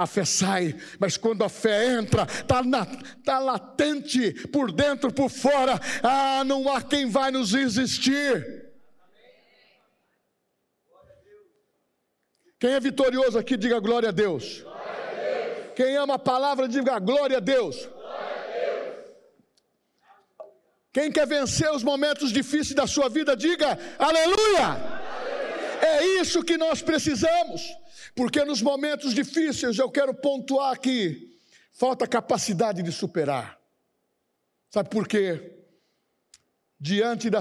a 0.00 0.06
fé 0.06 0.24
sai, 0.24 0.74
mas 0.98 1.18
quando 1.18 1.44
a 1.44 1.48
fé 1.50 1.92
entra, 1.92 2.22
está 2.22 2.62
tá 3.22 3.38
latente 3.38 4.32
por 4.48 4.72
dentro, 4.72 5.12
por 5.12 5.28
fora, 5.28 5.78
ah, 6.02 6.42
não 6.44 6.72
há 6.72 6.80
quem 6.80 7.06
vai 7.06 7.30
nos 7.30 7.52
resistir. 7.52 8.70
Quem 12.58 12.70
é 12.70 12.80
vitorioso 12.80 13.38
aqui, 13.38 13.58
diga 13.58 13.78
glória 13.78 14.08
a 14.08 14.12
Deus. 14.12 14.60
Glória 14.60 14.80
a 14.80 15.54
Deus. 15.54 15.72
Quem 15.76 15.96
ama 15.96 16.14
a 16.14 16.18
palavra, 16.18 16.66
diga 16.66 16.98
glória 16.98 17.36
a 17.36 17.40
Deus. 17.40 17.76
Glória 17.84 17.94
a 17.98 18.82
Deus. 18.82 19.04
Quem 20.94 21.12
quer 21.12 21.26
vencer 21.26 21.70
os 21.70 21.82
momentos 21.82 22.32
difíceis 22.32 22.74
da 22.74 22.86
sua 22.86 23.10
vida, 23.10 23.36
diga 23.36 23.78
aleluia. 23.98 24.64
aleluia. 24.64 25.00
É 25.82 26.06
isso 26.20 26.42
que 26.42 26.56
nós 26.56 26.80
precisamos. 26.80 27.62
Porque 28.14 28.44
nos 28.44 28.60
momentos 28.60 29.14
difíceis 29.14 29.78
eu 29.78 29.90
quero 29.90 30.14
pontuar 30.14 30.72
aqui, 30.72 31.38
falta 31.72 32.06
capacidade 32.06 32.82
de 32.82 32.92
superar. 32.92 33.58
Sabe 34.70 34.88
por 34.88 35.06
quê? 35.06 35.58
Diante 36.78 37.28
da, 37.28 37.40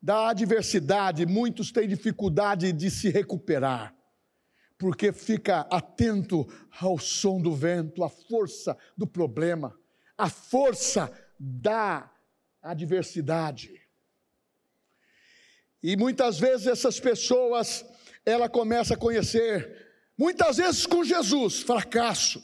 da 0.00 0.30
adversidade, 0.30 1.26
muitos 1.26 1.70
têm 1.70 1.88
dificuldade 1.88 2.72
de 2.72 2.90
se 2.90 3.10
recuperar, 3.10 3.94
porque 4.78 5.12
fica 5.12 5.60
atento 5.70 6.46
ao 6.80 6.98
som 6.98 7.40
do 7.40 7.54
vento, 7.54 8.02
à 8.02 8.08
força 8.08 8.76
do 8.96 9.06
problema, 9.06 9.78
à 10.16 10.28
força 10.28 11.10
da 11.38 12.10
adversidade. 12.62 13.82
E 15.82 15.96
muitas 15.96 16.38
vezes 16.38 16.66
essas 16.66 16.98
pessoas, 16.98 17.84
ela 18.24 18.48
começa 18.48 18.94
a 18.94 18.96
conhecer 18.96 19.85
Muitas 20.16 20.56
vezes 20.56 20.86
com 20.86 21.04
Jesus, 21.04 21.60
fracasso, 21.60 22.42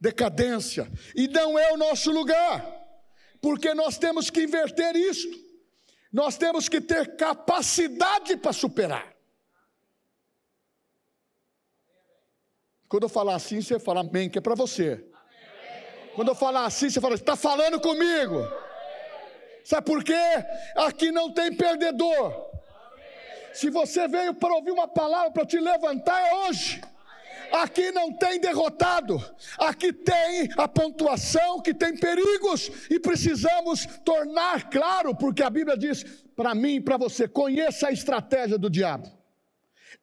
decadência, 0.00 0.90
e 1.14 1.28
não 1.28 1.58
é 1.58 1.72
o 1.72 1.76
nosso 1.76 2.10
lugar, 2.10 2.64
porque 3.40 3.74
nós 3.74 3.98
temos 3.98 4.30
que 4.30 4.42
inverter 4.42 4.96
isto, 4.96 5.38
nós 6.12 6.36
temos 6.36 6.68
que 6.68 6.80
ter 6.80 7.16
capacidade 7.16 8.36
para 8.36 8.52
superar. 8.52 9.12
Quando 12.88 13.04
eu 13.04 13.08
falar 13.08 13.36
assim, 13.36 13.62
você 13.62 13.78
fala 13.78 14.00
amém, 14.00 14.28
que 14.28 14.38
é 14.38 14.40
para 14.40 14.54
você. 14.54 15.02
Quando 16.14 16.28
eu 16.28 16.34
falar 16.34 16.66
assim, 16.66 16.90
você 16.90 17.00
fala, 17.00 17.14
está 17.14 17.34
falando 17.34 17.80
comigo. 17.80 18.46
Sabe 19.64 19.86
por 19.86 20.04
quê? 20.04 20.12
Aqui 20.76 21.10
não 21.10 21.32
tem 21.32 21.56
perdedor. 21.56 22.51
Se 23.52 23.70
você 23.70 24.08
veio 24.08 24.34
para 24.34 24.54
ouvir 24.54 24.70
uma 24.70 24.88
palavra 24.88 25.30
para 25.30 25.46
te 25.46 25.58
levantar, 25.58 26.20
é 26.20 26.34
hoje. 26.48 26.80
Aqui 27.52 27.90
não 27.90 28.10
tem 28.10 28.40
derrotado, 28.40 29.22
aqui 29.58 29.92
tem 29.92 30.48
a 30.56 30.66
pontuação 30.66 31.60
que 31.60 31.74
tem 31.74 31.94
perigos 31.94 32.70
e 32.90 32.98
precisamos 32.98 33.84
tornar 34.02 34.70
claro, 34.70 35.14
porque 35.14 35.42
a 35.42 35.50
Bíblia 35.50 35.76
diz 35.76 36.02
para 36.34 36.54
mim 36.54 36.76
e 36.76 36.80
para 36.80 36.96
você: 36.96 37.28
conheça 37.28 37.88
a 37.88 37.92
estratégia 37.92 38.56
do 38.56 38.70
diabo. 38.70 39.06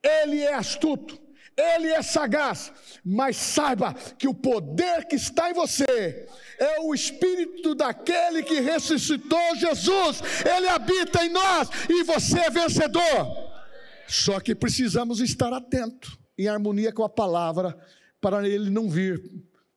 Ele 0.04 0.44
é 0.44 0.54
astuto, 0.54 1.20
ele 1.60 1.90
é 1.90 2.02
sagaz, 2.02 2.72
mas 3.04 3.36
saiba 3.36 3.94
que 4.18 4.28
o 4.28 4.34
poder 4.34 5.06
que 5.06 5.16
está 5.16 5.50
em 5.50 5.54
você 5.54 6.28
é 6.58 6.80
o 6.82 6.94
espírito 6.94 7.76
daquele 7.76 8.44
que 8.44 8.60
ressuscitou 8.60 9.56
Jesus, 9.56 10.22
ele 10.46 10.68
habita 10.68 11.26
em 11.26 11.30
nós 11.30 11.70
e 11.90 12.04
você 12.04 12.40
é 12.40 12.50
vencedor. 12.50 13.04
Só 14.08 14.40
que 14.40 14.56
precisamos 14.56 15.20
estar 15.20 15.54
atentos, 15.54 16.18
em 16.38 16.48
harmonia 16.48 16.94
com 16.94 17.04
a 17.04 17.10
palavra, 17.10 17.78
para 18.22 18.48
ele 18.48 18.70
não 18.70 18.90
vir 18.90 19.22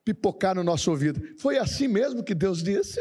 pipocar 0.04 0.54
no 0.54 0.64
nosso 0.64 0.90
ouvido. 0.90 1.20
Foi 1.38 1.58
assim 1.58 1.88
mesmo 1.88 2.24
que 2.24 2.34
Deus 2.34 2.62
disse? 2.62 3.00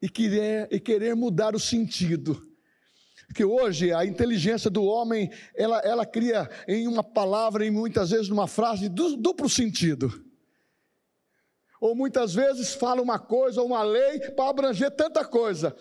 E 0.00 0.08
querer, 0.08 0.68
e 0.70 0.80
querer 0.80 1.14
mudar 1.14 1.54
o 1.54 1.60
sentido 1.60 2.47
que 3.34 3.44
hoje 3.44 3.92
a 3.92 4.04
inteligência 4.04 4.70
do 4.70 4.84
homem, 4.84 5.30
ela, 5.54 5.78
ela 5.80 6.06
cria 6.06 6.48
em 6.66 6.86
uma 6.88 7.04
palavra 7.04 7.64
e 7.64 7.70
muitas 7.70 8.10
vezes 8.10 8.28
numa 8.28 8.46
frase 8.46 8.88
duplo 8.88 9.48
sentido. 9.48 10.24
Ou 11.80 11.94
muitas 11.94 12.34
vezes 12.34 12.74
fala 12.74 13.02
uma 13.02 13.18
coisa 13.18 13.60
ou 13.60 13.68
uma 13.68 13.82
lei 13.82 14.18
para 14.30 14.50
abranger 14.50 14.90
tanta 14.90 15.24
coisa. 15.24 15.76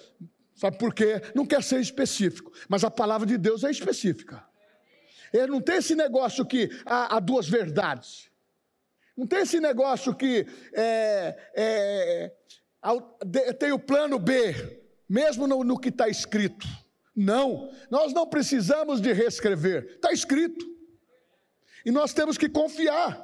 Sabe 0.56 0.78
por 0.78 0.94
quê? 0.94 1.22
Não 1.34 1.46
quer 1.46 1.64
ser 1.64 1.80
específico, 1.80 2.52
mas 2.68 2.84
a 2.84 2.92
palavra 2.92 3.26
de 3.26 3.38
Deus 3.38 3.64
é 3.64 3.72
específica. 3.72 4.44
Ele 5.34 5.48
não 5.48 5.62
tem 5.62 5.78
esse 5.78 5.96
negócio 5.96 6.46
que 6.46 6.70
há, 6.86 7.18
há 7.18 7.20
duas 7.20 7.48
verdades. 7.48 8.30
Não 9.16 9.26
tem 9.26 9.40
esse 9.40 9.60
negócio 9.60 10.14
que 10.14 10.46
é, 10.74 11.36
é, 11.56 12.34
tem 13.54 13.72
o 13.72 13.80
plano 13.80 14.20
B, 14.20 14.84
mesmo 15.10 15.48
no, 15.48 15.64
no 15.64 15.80
que 15.80 15.90
está 15.90 16.08
escrito. 16.08 16.68
Não, 17.18 17.72
nós 17.90 18.14
não 18.14 18.28
precisamos 18.28 19.02
de 19.02 19.12
reescrever, 19.12 19.96
está 19.96 20.14
escrito. 20.14 20.64
E 21.84 21.90
nós 21.90 22.14
temos 22.14 22.38
que 22.38 22.48
confiar, 22.48 23.20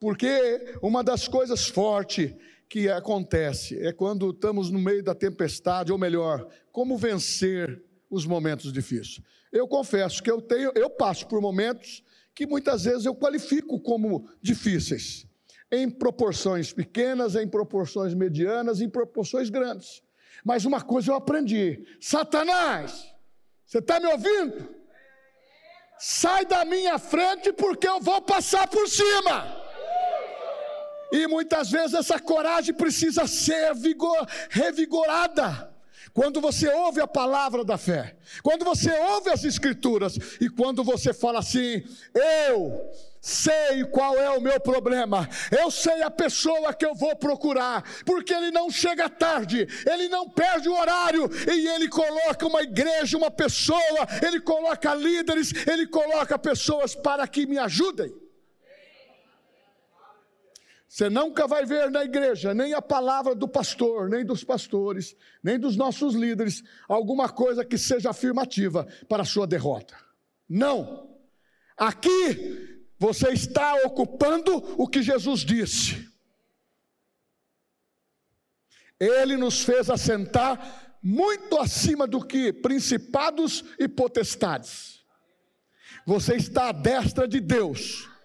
porque 0.00 0.74
uma 0.80 1.04
das 1.04 1.28
coisas 1.28 1.66
fortes 1.66 2.34
que 2.66 2.88
acontece? 2.88 3.78
É 3.78 3.92
quando 3.92 4.30
estamos 4.30 4.70
no 4.70 4.78
meio 4.78 5.02
da 5.02 5.14
tempestade, 5.14 5.92
ou 5.92 5.98
melhor, 5.98 6.48
como 6.72 6.96
vencer 6.96 7.84
os 8.08 8.24
momentos 8.24 8.72
difíceis. 8.72 9.20
Eu 9.52 9.68
confesso 9.68 10.22
que 10.22 10.30
eu 10.30 10.40
tenho, 10.40 10.72
eu 10.74 10.88
passo 10.88 11.26
por 11.26 11.38
momentos 11.38 12.02
que 12.34 12.46
muitas 12.46 12.84
vezes 12.84 13.04
eu 13.04 13.14
qualifico 13.14 13.78
como 13.80 14.30
difíceis, 14.40 15.26
em 15.70 15.90
proporções 15.90 16.72
pequenas, 16.72 17.34
em 17.34 17.46
proporções 17.46 18.14
medianas, 18.14 18.80
em 18.80 18.88
proporções 18.88 19.50
grandes. 19.50 20.02
Mas 20.42 20.64
uma 20.64 20.80
coisa 20.80 21.10
eu 21.10 21.16
aprendi: 21.16 21.84
Satanás, 22.00 23.14
você 23.66 23.78
está 23.78 23.98
me 23.98 24.06
ouvindo? 24.06 24.74
Sai 25.98 26.44
da 26.46 26.64
minha 26.64 26.98
frente 26.98 27.52
porque 27.52 27.88
eu 27.88 28.00
vou 28.00 28.22
passar 28.22 28.68
por 28.68 28.86
cima. 28.88 29.64
E 31.10 31.26
muitas 31.26 31.70
vezes 31.70 31.94
essa 31.94 32.18
coragem 32.20 32.74
precisa 32.74 33.26
ser 33.26 33.74
vigor, 33.74 34.26
revigorada. 34.50 35.74
Quando 36.12 36.40
você 36.40 36.68
ouve 36.68 37.00
a 37.00 37.06
palavra 37.06 37.64
da 37.64 37.76
fé, 37.76 38.16
quando 38.42 38.64
você 38.64 38.90
ouve 38.90 39.30
as 39.30 39.44
escrituras 39.44 40.16
e 40.40 40.48
quando 40.48 40.82
você 40.82 41.12
fala 41.12 41.40
assim: 41.40 41.82
Eu 42.14 42.90
sei 43.20 43.84
qual 43.90 44.16
é 44.16 44.30
o 44.30 44.40
meu 44.40 44.60
problema, 44.60 45.28
eu 45.50 45.70
sei 45.70 46.02
a 46.02 46.10
pessoa 46.10 46.72
que 46.72 46.86
eu 46.86 46.94
vou 46.94 47.16
procurar, 47.16 47.82
porque 48.04 48.32
ele 48.32 48.50
não 48.50 48.70
chega 48.70 49.08
tarde, 49.08 49.66
ele 49.84 50.08
não 50.08 50.28
perde 50.28 50.68
o 50.68 50.78
horário 50.78 51.28
e 51.52 51.68
ele 51.68 51.88
coloca 51.88 52.46
uma 52.46 52.62
igreja, 52.62 53.16
uma 53.16 53.30
pessoa, 53.30 54.06
ele 54.24 54.40
coloca 54.40 54.94
líderes, 54.94 55.52
ele 55.66 55.86
coloca 55.86 56.38
pessoas 56.38 56.94
para 56.94 57.26
que 57.26 57.46
me 57.46 57.58
ajudem. 57.58 58.25
Você 60.96 61.10
nunca 61.10 61.46
vai 61.46 61.66
ver 61.66 61.90
na 61.90 62.04
igreja 62.04 62.54
nem 62.54 62.72
a 62.72 62.80
palavra 62.80 63.34
do 63.34 63.46
pastor, 63.46 64.08
nem 64.08 64.24
dos 64.24 64.42
pastores, 64.42 65.14
nem 65.42 65.60
dos 65.60 65.76
nossos 65.76 66.14
líderes, 66.14 66.64
alguma 66.88 67.28
coisa 67.28 67.62
que 67.66 67.76
seja 67.76 68.08
afirmativa 68.08 68.88
para 69.06 69.22
a 69.22 69.26
sua 69.26 69.46
derrota. 69.46 69.94
Não. 70.48 71.14
Aqui 71.76 72.88
você 72.98 73.28
está 73.28 73.74
ocupando 73.84 74.56
o 74.80 74.88
que 74.88 75.02
Jesus 75.02 75.40
disse. 75.40 76.10
Ele 78.98 79.36
nos 79.36 79.60
fez 79.64 79.90
assentar 79.90 80.96
muito 81.02 81.58
acima 81.58 82.06
do 82.06 82.24
que 82.24 82.54
principados 82.54 83.62
e 83.78 83.86
potestades. 83.86 85.04
Você 86.06 86.36
está 86.36 86.70
à 86.70 86.72
destra 86.72 87.28
de 87.28 87.38
Deus 87.38 88.15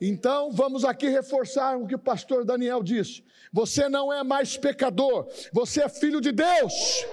então, 0.00 0.50
vamos 0.50 0.84
aqui 0.84 1.08
reforçar 1.08 1.76
o 1.76 1.86
que 1.86 1.94
o 1.94 1.98
pastor 1.98 2.44
Daniel 2.44 2.82
disse. 2.82 3.22
Você 3.52 3.88
não 3.88 4.12
é 4.12 4.22
mais 4.24 4.56
pecador, 4.56 5.28
você 5.52 5.82
é 5.82 5.88
filho 5.88 6.20
de 6.20 6.32
Deus. 6.32 7.04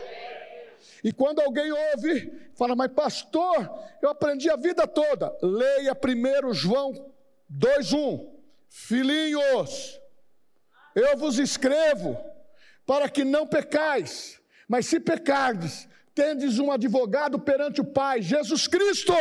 E 1.04 1.12
quando 1.12 1.42
alguém 1.42 1.72
ouve, 1.72 2.32
fala, 2.56 2.76
mas 2.76 2.92
pastor, 2.92 3.70
eu 4.02 4.10
aprendi 4.10 4.50
a 4.50 4.56
vida 4.56 4.88
toda. 4.88 5.36
Leia 5.42 5.94
primeiro 5.94 6.54
João 6.54 6.94
2,1. 7.52 8.36
Filhinhos, 8.70 10.00
eu 10.94 11.18
vos 11.18 11.40
escrevo 11.40 12.18
para 12.86 13.10
que 13.10 13.24
não 13.24 13.48
pecais, 13.48 14.40
mas 14.68 14.86
se 14.86 15.00
pecardes, 15.00 15.88
tendes 16.18 16.58
um 16.58 16.72
advogado 16.72 17.38
perante 17.38 17.80
o 17.80 17.86
Pai, 17.86 18.24
Jesus 18.24 18.68
Cristo. 18.68 19.14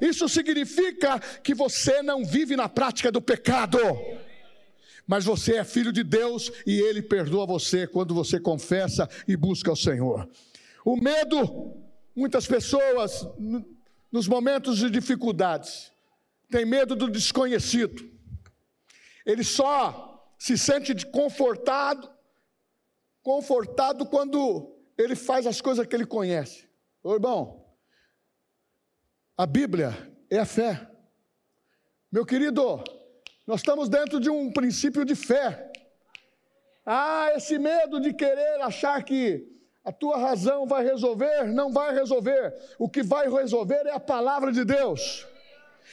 Isso 0.00 0.28
significa 0.28 1.20
que 1.40 1.54
você 1.54 2.02
não 2.02 2.24
vive 2.24 2.56
na 2.56 2.68
prática 2.68 3.12
do 3.12 3.22
pecado, 3.22 3.78
mas 5.06 5.24
você 5.24 5.58
é 5.58 5.64
filho 5.64 5.92
de 5.92 6.02
Deus 6.02 6.50
e 6.66 6.80
Ele 6.80 7.00
perdoa 7.00 7.46
você 7.46 7.86
quando 7.86 8.12
você 8.12 8.40
confessa 8.40 9.08
e 9.28 9.36
busca 9.36 9.70
o 9.70 9.76
Senhor. 9.76 10.28
O 10.84 10.96
medo, 10.96 11.76
muitas 12.12 12.44
pessoas, 12.44 13.24
nos 14.10 14.26
momentos 14.26 14.78
de 14.78 14.90
dificuldades, 14.90 15.92
têm 16.50 16.66
medo 16.66 16.96
do 16.96 17.08
desconhecido, 17.08 18.10
ele 19.24 19.44
só 19.44 20.28
se 20.36 20.58
sente 20.58 21.06
confortado, 21.06 22.10
confortado 23.22 24.04
quando 24.06 24.71
ele 24.96 25.14
faz 25.14 25.46
as 25.46 25.60
coisas 25.60 25.86
que 25.86 25.94
ele 25.94 26.06
conhece. 26.06 26.68
Ô 27.02 27.14
irmão, 27.14 27.64
a 29.36 29.46
Bíblia 29.46 29.90
é 30.30 30.38
a 30.38 30.44
fé. 30.44 30.88
Meu 32.10 32.26
querido, 32.26 32.82
nós 33.46 33.60
estamos 33.60 33.88
dentro 33.88 34.20
de 34.20 34.30
um 34.30 34.52
princípio 34.52 35.04
de 35.04 35.14
fé. 35.14 35.70
Ah, 36.84 37.30
esse 37.34 37.58
medo 37.58 38.00
de 38.00 38.12
querer 38.12 38.60
achar 38.60 39.02
que 39.02 39.48
a 39.84 39.90
tua 39.90 40.16
razão 40.16 40.66
vai 40.66 40.84
resolver, 40.84 41.44
não 41.44 41.72
vai 41.72 41.92
resolver. 41.94 42.54
O 42.78 42.88
que 42.88 43.02
vai 43.02 43.28
resolver 43.28 43.86
é 43.86 43.92
a 43.92 44.00
palavra 44.00 44.52
de 44.52 44.64
Deus 44.64 45.26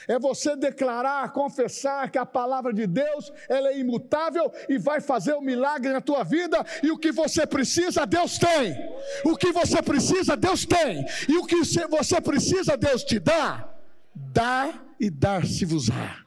é 0.07 0.17
você 0.17 0.55
declarar, 0.55 1.31
confessar 1.31 2.09
que 2.09 2.17
a 2.17 2.25
palavra 2.25 2.73
de 2.73 2.87
Deus 2.87 3.31
ela 3.47 3.69
é 3.69 3.77
imutável 3.77 4.51
e 4.67 4.77
vai 4.77 5.01
fazer 5.01 5.33
um 5.35 5.41
milagre 5.41 5.91
na 5.91 6.01
tua 6.01 6.23
vida. 6.23 6.65
E 6.81 6.91
o 6.91 6.97
que 6.97 7.11
você 7.11 7.45
precisa, 7.45 8.05
Deus 8.05 8.37
tem. 8.37 8.75
O 9.25 9.35
que 9.35 9.51
você 9.51 9.81
precisa, 9.81 10.35
Deus 10.35 10.65
tem. 10.65 11.05
E 11.27 11.37
o 11.37 11.45
que 11.45 11.63
você 11.89 12.21
precisa, 12.21 12.77
Deus 12.77 13.03
te 13.03 13.19
dá. 13.19 13.69
Dá 14.15 14.73
e 14.99 15.09
dar-se-vos-á 15.09 16.17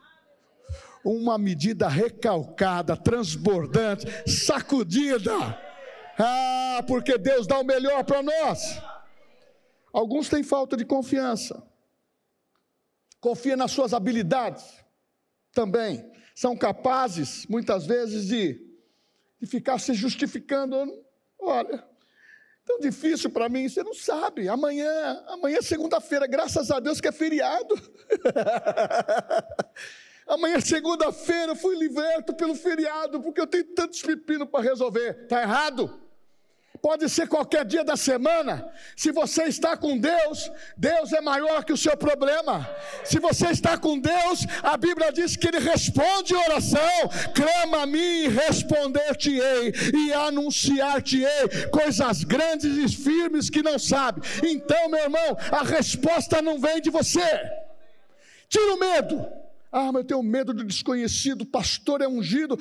uma 1.03 1.37
medida 1.37 1.89
recalcada, 1.89 2.95
transbordante, 2.95 4.05
sacudida. 4.25 5.33
Ah, 6.17 6.81
porque 6.87 7.17
Deus 7.17 7.45
dá 7.45 7.59
o 7.59 7.65
melhor 7.65 8.05
para 8.05 8.23
nós. 8.23 8.81
Alguns 9.91 10.29
têm 10.29 10.43
falta 10.43 10.77
de 10.77 10.85
confiança 10.85 11.61
confia 13.23 13.55
nas 13.55 13.71
suas 13.71 13.93
habilidades 13.93 14.65
também. 15.53 16.11
São 16.35 16.57
capazes, 16.57 17.45
muitas 17.47 17.85
vezes, 17.85 18.27
de, 18.27 18.59
de 19.39 19.47
ficar 19.47 19.79
se 19.79 19.93
justificando. 19.93 20.75
Olha, 21.39 21.87
tão 22.65 22.81
difícil 22.81 23.29
para 23.29 23.47
mim, 23.47 23.69
você 23.69 23.81
não 23.81 23.93
sabe. 23.93 24.49
Amanhã, 24.49 25.23
amanhã 25.27 25.59
é 25.59 25.61
segunda-feira, 25.61 26.27
graças 26.27 26.69
a 26.69 26.81
Deus 26.81 26.99
que 26.99 27.07
é 27.07 27.13
feriado. 27.13 27.73
amanhã 30.27 30.57
é 30.57 30.61
segunda-feira, 30.61 31.53
eu 31.53 31.55
fui 31.55 31.77
liberto 31.77 32.33
pelo 32.33 32.55
feriado, 32.55 33.21
porque 33.21 33.39
eu 33.39 33.47
tenho 33.47 33.73
tantos 33.73 34.01
pepinos 34.01 34.49
para 34.49 34.61
resolver. 34.65 35.21
Está 35.23 35.41
errado? 35.41 35.97
Pode 36.83 37.07
ser 37.07 37.29
qualquer 37.29 37.63
dia 37.63 37.81
da 37.81 37.95
semana. 37.95 38.69
Se 38.93 39.09
você 39.13 39.43
está 39.43 39.77
com 39.77 39.97
Deus, 39.97 40.51
Deus 40.75 41.13
é 41.13 41.21
maior 41.21 41.63
que 41.63 41.71
o 41.71 41.77
seu 41.77 41.95
problema. 41.95 42.69
Se 43.05 43.19
você 43.19 43.47
está 43.47 43.77
com 43.77 43.97
Deus, 43.97 44.45
a 44.61 44.75
Bíblia 44.75 45.09
diz 45.09 45.37
que 45.37 45.47
Ele 45.47 45.59
responde 45.59 46.35
oração, 46.35 47.09
clama 47.33 47.83
a 47.83 47.85
mim 47.85 48.25
e 48.25 48.27
responder-te-ei, 48.27 49.73
e 49.93 50.13
anunciar-te-ei 50.13 51.69
coisas 51.71 52.25
grandes 52.25 52.75
e 52.75 52.93
firmes 52.93 53.49
que 53.49 53.63
não 53.63 53.79
sabe. 53.79 54.19
Então, 54.43 54.89
meu 54.89 55.03
irmão, 55.03 55.37
a 55.53 55.63
resposta 55.63 56.41
não 56.41 56.59
vem 56.59 56.81
de 56.81 56.89
você. 56.89 57.25
Tira 58.49 58.73
o 58.73 58.79
medo. 58.79 59.25
Ah, 59.71 59.91
mas 59.91 60.01
eu 60.01 60.07
tenho 60.07 60.21
medo 60.21 60.53
do 60.53 60.65
desconhecido, 60.65 61.45
pastor 61.45 62.01
é 62.01 62.07
ungido. 62.07 62.59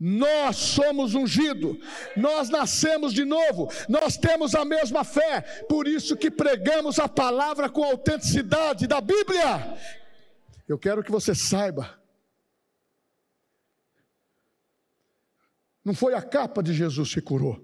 Nós 0.00 0.56
somos 0.56 1.14
ungidos, 1.14 1.76
nós 2.16 2.48
nascemos 2.48 3.12
de 3.12 3.26
novo, 3.26 3.70
nós 3.86 4.16
temos 4.16 4.54
a 4.54 4.64
mesma 4.64 5.04
fé, 5.04 5.42
por 5.68 5.86
isso 5.86 6.16
que 6.16 6.30
pregamos 6.30 6.98
a 6.98 7.06
palavra 7.06 7.68
com 7.68 7.84
autenticidade 7.84 8.86
da 8.86 8.98
Bíblia. 8.98 9.76
Eu 10.66 10.78
quero 10.78 11.04
que 11.04 11.10
você 11.10 11.34
saiba, 11.34 12.00
não 15.84 15.92
foi 15.92 16.14
a 16.14 16.22
capa 16.22 16.62
de 16.62 16.72
Jesus 16.72 17.12
que 17.12 17.20
curou, 17.20 17.62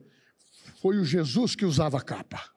foi 0.83 0.99
o 0.99 1.07
Jesus 1.07 1.55
que 1.55 1.64
usava 1.64 1.96
a 1.96 2.03
capa, 2.03 2.51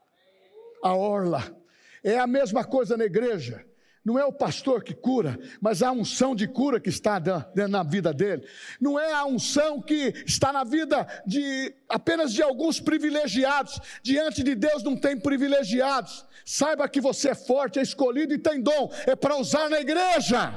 a 0.83 0.93
orla. 0.93 1.55
É 2.03 2.19
a 2.19 2.27
mesma 2.27 2.65
coisa 2.65 2.97
na 2.97 3.05
igreja. 3.05 3.65
Não 4.03 4.17
é 4.17 4.25
o 4.25 4.31
pastor 4.31 4.83
que 4.83 4.93
cura, 4.93 5.37
mas 5.59 5.83
a 5.83 5.91
unção 5.91 6.33
de 6.33 6.47
cura 6.47 6.79
que 6.79 6.89
está 6.89 7.21
na 7.69 7.83
vida 7.83 8.13
dele. 8.13 8.47
Não 8.79 8.97
é 8.97 9.11
a 9.11 9.25
unção 9.25 9.81
que 9.81 10.13
está 10.25 10.53
na 10.53 10.63
vida 10.63 11.05
de 11.25 11.73
apenas 11.87 12.33
de 12.33 12.41
alguns 12.41 12.79
privilegiados. 12.79 13.79
Diante 14.01 14.41
de 14.41 14.55
Deus 14.55 14.83
não 14.83 14.95
tem 14.95 15.19
privilegiados. 15.19 16.25
Saiba 16.45 16.87
que 16.87 17.01
você 17.01 17.29
é 17.29 17.35
forte, 17.35 17.77
é 17.77 17.81
escolhido 17.81 18.33
e 18.33 18.37
tem 18.37 18.61
dom. 18.61 18.89
É 19.05 19.15
para 19.15 19.35
usar 19.35 19.69
na 19.69 19.79
igreja. 19.79 20.53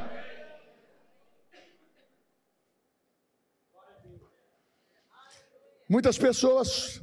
Muitas 5.88 6.16
pessoas 6.16 7.02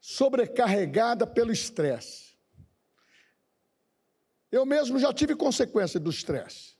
sobrecarregadas 0.00 1.28
pelo 1.28 1.52
estresse 1.52 2.25
eu 4.50 4.64
mesmo 4.64 4.98
já 4.98 5.12
tive 5.12 5.34
consequência 5.34 5.98
do 5.98 6.10
estresse. 6.10 6.76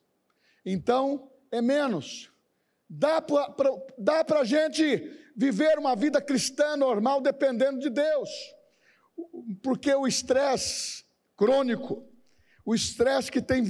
Então, 0.64 1.30
é 1.50 1.60
menos. 1.60 2.30
Dá 2.88 3.20
para 3.20 4.40
a 4.40 4.44
gente 4.44 5.10
viver 5.36 5.78
uma 5.78 5.94
vida 5.94 6.20
cristã 6.20 6.76
normal 6.76 7.20
dependendo 7.20 7.78
de 7.78 7.90
Deus. 7.90 8.30
Porque 9.62 9.94
o 9.94 10.06
estresse 10.06 11.04
crônico, 11.36 12.06
o 12.64 12.74
estresse 12.74 13.30
que 13.30 13.42
tem 13.42 13.64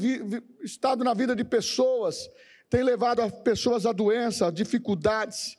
estado 0.63 1.05
na 1.05 1.15
vida 1.15 1.35
de 1.35 1.45
pessoas, 1.45 2.29
tem 2.69 2.83
levado 2.83 3.21
as 3.23 3.33
pessoas 3.43 3.87
a 3.87 3.93
doença, 3.93 4.47
a 4.47 4.51
dificuldades, 4.51 5.57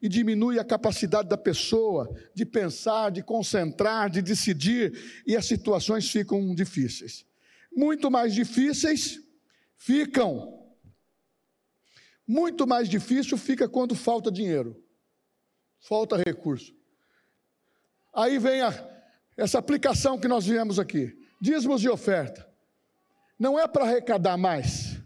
e 0.00 0.08
diminui 0.08 0.58
a 0.58 0.64
capacidade 0.64 1.28
da 1.28 1.36
pessoa 1.36 2.08
de 2.34 2.46
pensar, 2.46 3.10
de 3.10 3.22
concentrar, 3.22 4.08
de 4.08 4.22
decidir, 4.22 5.22
e 5.26 5.36
as 5.36 5.44
situações 5.44 6.08
ficam 6.08 6.54
difíceis. 6.54 7.26
Muito 7.74 8.10
mais 8.10 8.34
difíceis 8.34 9.20
ficam. 9.76 10.58
Muito 12.26 12.66
mais 12.66 12.88
difícil 12.88 13.38
fica 13.38 13.68
quando 13.68 13.94
falta 13.94 14.30
dinheiro, 14.30 14.76
falta 15.80 16.16
recurso. 16.16 16.76
Aí 18.14 18.38
vem 18.38 18.60
a, 18.60 18.70
essa 19.36 19.58
aplicação 19.58 20.18
que 20.18 20.28
nós 20.28 20.44
viemos 20.44 20.78
aqui: 20.78 21.16
dízimos 21.40 21.82
e 21.82 21.88
oferta. 21.88 22.46
Não 23.38 23.58
é 23.58 23.66
para 23.68 23.84
arrecadar 23.84 24.36
mais, 24.36 25.00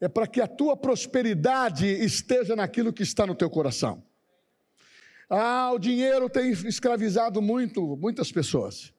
é 0.00 0.08
para 0.08 0.26
que 0.26 0.40
a 0.40 0.46
tua 0.46 0.76
prosperidade 0.76 1.86
esteja 1.86 2.54
naquilo 2.54 2.92
que 2.92 3.02
está 3.02 3.26
no 3.26 3.34
teu 3.34 3.48
coração. 3.48 4.04
Ah, 5.28 5.70
o 5.72 5.78
dinheiro 5.78 6.28
tem 6.28 6.50
escravizado 6.50 7.40
muito, 7.40 7.96
muitas 7.96 8.30
pessoas. 8.30 8.92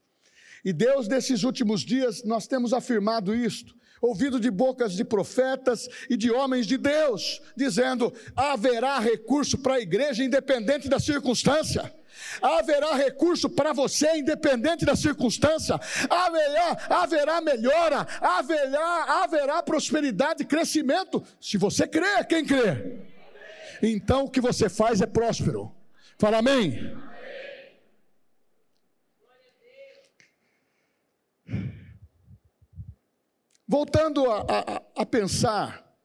E 0.63 0.71
Deus, 0.71 1.08
nesses 1.08 1.43
últimos 1.43 1.82
dias, 1.82 2.24
nós 2.24 2.47
temos 2.47 2.74
afirmado 2.74 3.34
isto, 3.34 3.76
ouvido 4.02 4.39
de 4.39 4.52
bocas 4.52 4.93
de 4.93 5.04
profetas 5.04 5.88
e 6.10 6.15
de 6.15 6.32
homens 6.32 6.67
de 6.67 6.78
Deus, 6.78 7.41
dizendo: 7.56 8.13
haverá 8.36 9.00
recurso 9.00 9.58
para 9.58 9.76
a 9.76 9.80
igreja, 9.80 10.24
independente 10.24 10.88
da 10.88 11.00
circunstância. 11.00 11.93
Haverá 12.41 12.93
recurso 12.93 13.50
para 13.50 13.74
você, 13.74 14.17
independente 14.17 14.86
da 14.86 14.95
circunstância. 14.95 15.80
Haverá, 16.10 16.78
haverá 16.89 17.41
melhora, 17.41 18.08
haverá, 18.19 19.24
haverá 19.24 19.63
prosperidade, 19.63 20.45
crescimento. 20.45 21.24
Se 21.39 21.58
você 21.58 21.88
crê, 21.88 22.24
quem 22.28 22.45
crê? 22.45 23.00
Então 23.82 24.26
o 24.26 24.30
que 24.30 24.39
você 24.39 24.69
faz 24.69 25.02
é 25.02 25.08
próspero. 25.08 25.71
Fala 26.19 26.38
amém. 26.38 26.95
Voltando 33.71 34.29
a, 34.29 34.41
a, 34.41 34.81
a, 34.97 35.05
pensar, 35.05 35.97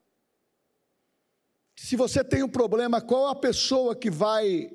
se 1.74 1.96
você 1.96 2.22
tem 2.22 2.44
um 2.44 2.48
problema, 2.48 3.00
qual 3.00 3.26
a 3.26 3.34
pessoa 3.34 3.96
que 3.96 4.08
vai 4.08 4.70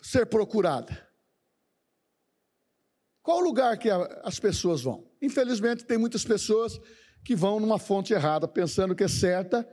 ser 0.00 0.24
procurada? 0.24 1.06
Qual 3.22 3.36
o 3.36 3.44
lugar 3.44 3.76
que 3.76 3.90
a, 3.90 4.02
as 4.24 4.40
pessoas 4.40 4.80
vão? 4.80 5.06
Infelizmente, 5.20 5.84
tem 5.84 5.98
muitas 5.98 6.24
pessoas 6.24 6.80
que 7.22 7.36
vão 7.36 7.60
numa 7.60 7.78
fonte 7.78 8.14
errada, 8.14 8.48
pensando 8.48 8.96
que 8.96 9.04
é 9.04 9.08
certa 9.08 9.68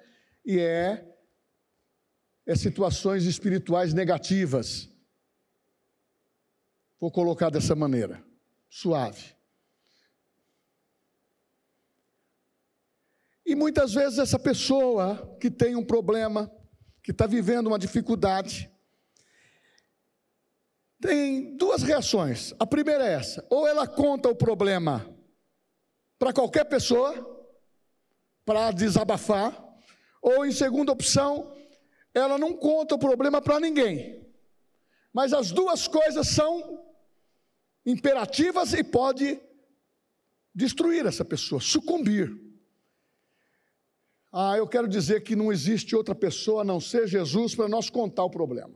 e 0.46 0.60
é 0.60 1.10
é 2.46 2.58
situações 2.58 3.24
espirituais 3.24 3.94
negativas. 3.94 4.90
Vou 7.00 7.10
colocar 7.10 7.50
dessa 7.50 7.74
maneira, 7.74 8.22
suave. 8.70 9.34
E 13.54 13.56
muitas 13.56 13.94
vezes 13.94 14.18
essa 14.18 14.40
pessoa 14.40 15.38
que 15.40 15.52
tem 15.52 15.76
um 15.76 15.86
problema, 15.86 16.52
que 17.04 17.12
está 17.12 17.28
vivendo 17.28 17.68
uma 17.68 17.78
dificuldade, 17.78 18.68
tem 21.00 21.56
duas 21.56 21.84
reações. 21.84 22.52
A 22.58 22.66
primeira 22.66 23.06
é 23.08 23.14
essa: 23.14 23.46
ou 23.52 23.68
ela 23.68 23.86
conta 23.86 24.28
o 24.28 24.36
problema 24.36 25.08
para 26.18 26.34
qualquer 26.34 26.64
pessoa, 26.64 27.14
para 28.44 28.72
desabafar, 28.72 29.56
ou 30.20 30.44
em 30.48 30.52
segunda 30.52 30.92
opção, 30.92 31.56
ela 32.12 32.40
não 32.40 32.58
conta 32.58 32.96
o 32.96 33.00
problema 33.00 33.40
para 33.40 33.60
ninguém. 33.60 34.28
Mas 35.14 35.32
as 35.32 35.52
duas 35.52 35.88
coisas 35.88 36.28
são 36.28 36.84
imperativas 37.86 38.74
e 38.74 38.84
pode 38.84 39.40
destruir 40.56 41.06
essa 41.06 41.24
pessoa, 41.24 41.62
sucumbir. 41.62 42.43
Ah, 44.36 44.58
eu 44.58 44.68
quero 44.68 44.88
dizer 44.88 45.22
que 45.22 45.36
não 45.36 45.54
existe 45.54 45.96
outra 45.96 46.16
pessoa 46.16 46.64
a 46.64 46.66
não 46.66 46.82
ser 46.82 47.06
Jesus 47.06 47.54
para 47.54 47.68
nós 47.68 47.88
contar 47.88 48.24
o 48.24 48.32
problema. 48.32 48.74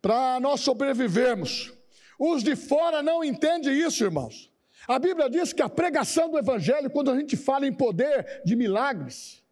Para 0.00 0.38
nós 0.38 0.60
sobrevivermos. 0.60 1.72
Os 2.16 2.44
de 2.44 2.54
fora 2.54 3.02
não 3.02 3.24
entendem 3.24 3.76
isso, 3.76 4.04
irmãos. 4.04 4.52
A 4.86 5.00
Bíblia 5.00 5.28
diz 5.28 5.52
que 5.52 5.62
a 5.62 5.68
pregação 5.68 6.30
do 6.30 6.38
Evangelho, 6.38 6.88
quando 6.88 7.10
a 7.10 7.18
gente 7.18 7.36
fala 7.36 7.66
em 7.66 7.72
poder 7.72 8.40
de 8.44 8.54
milagres, 8.54 9.42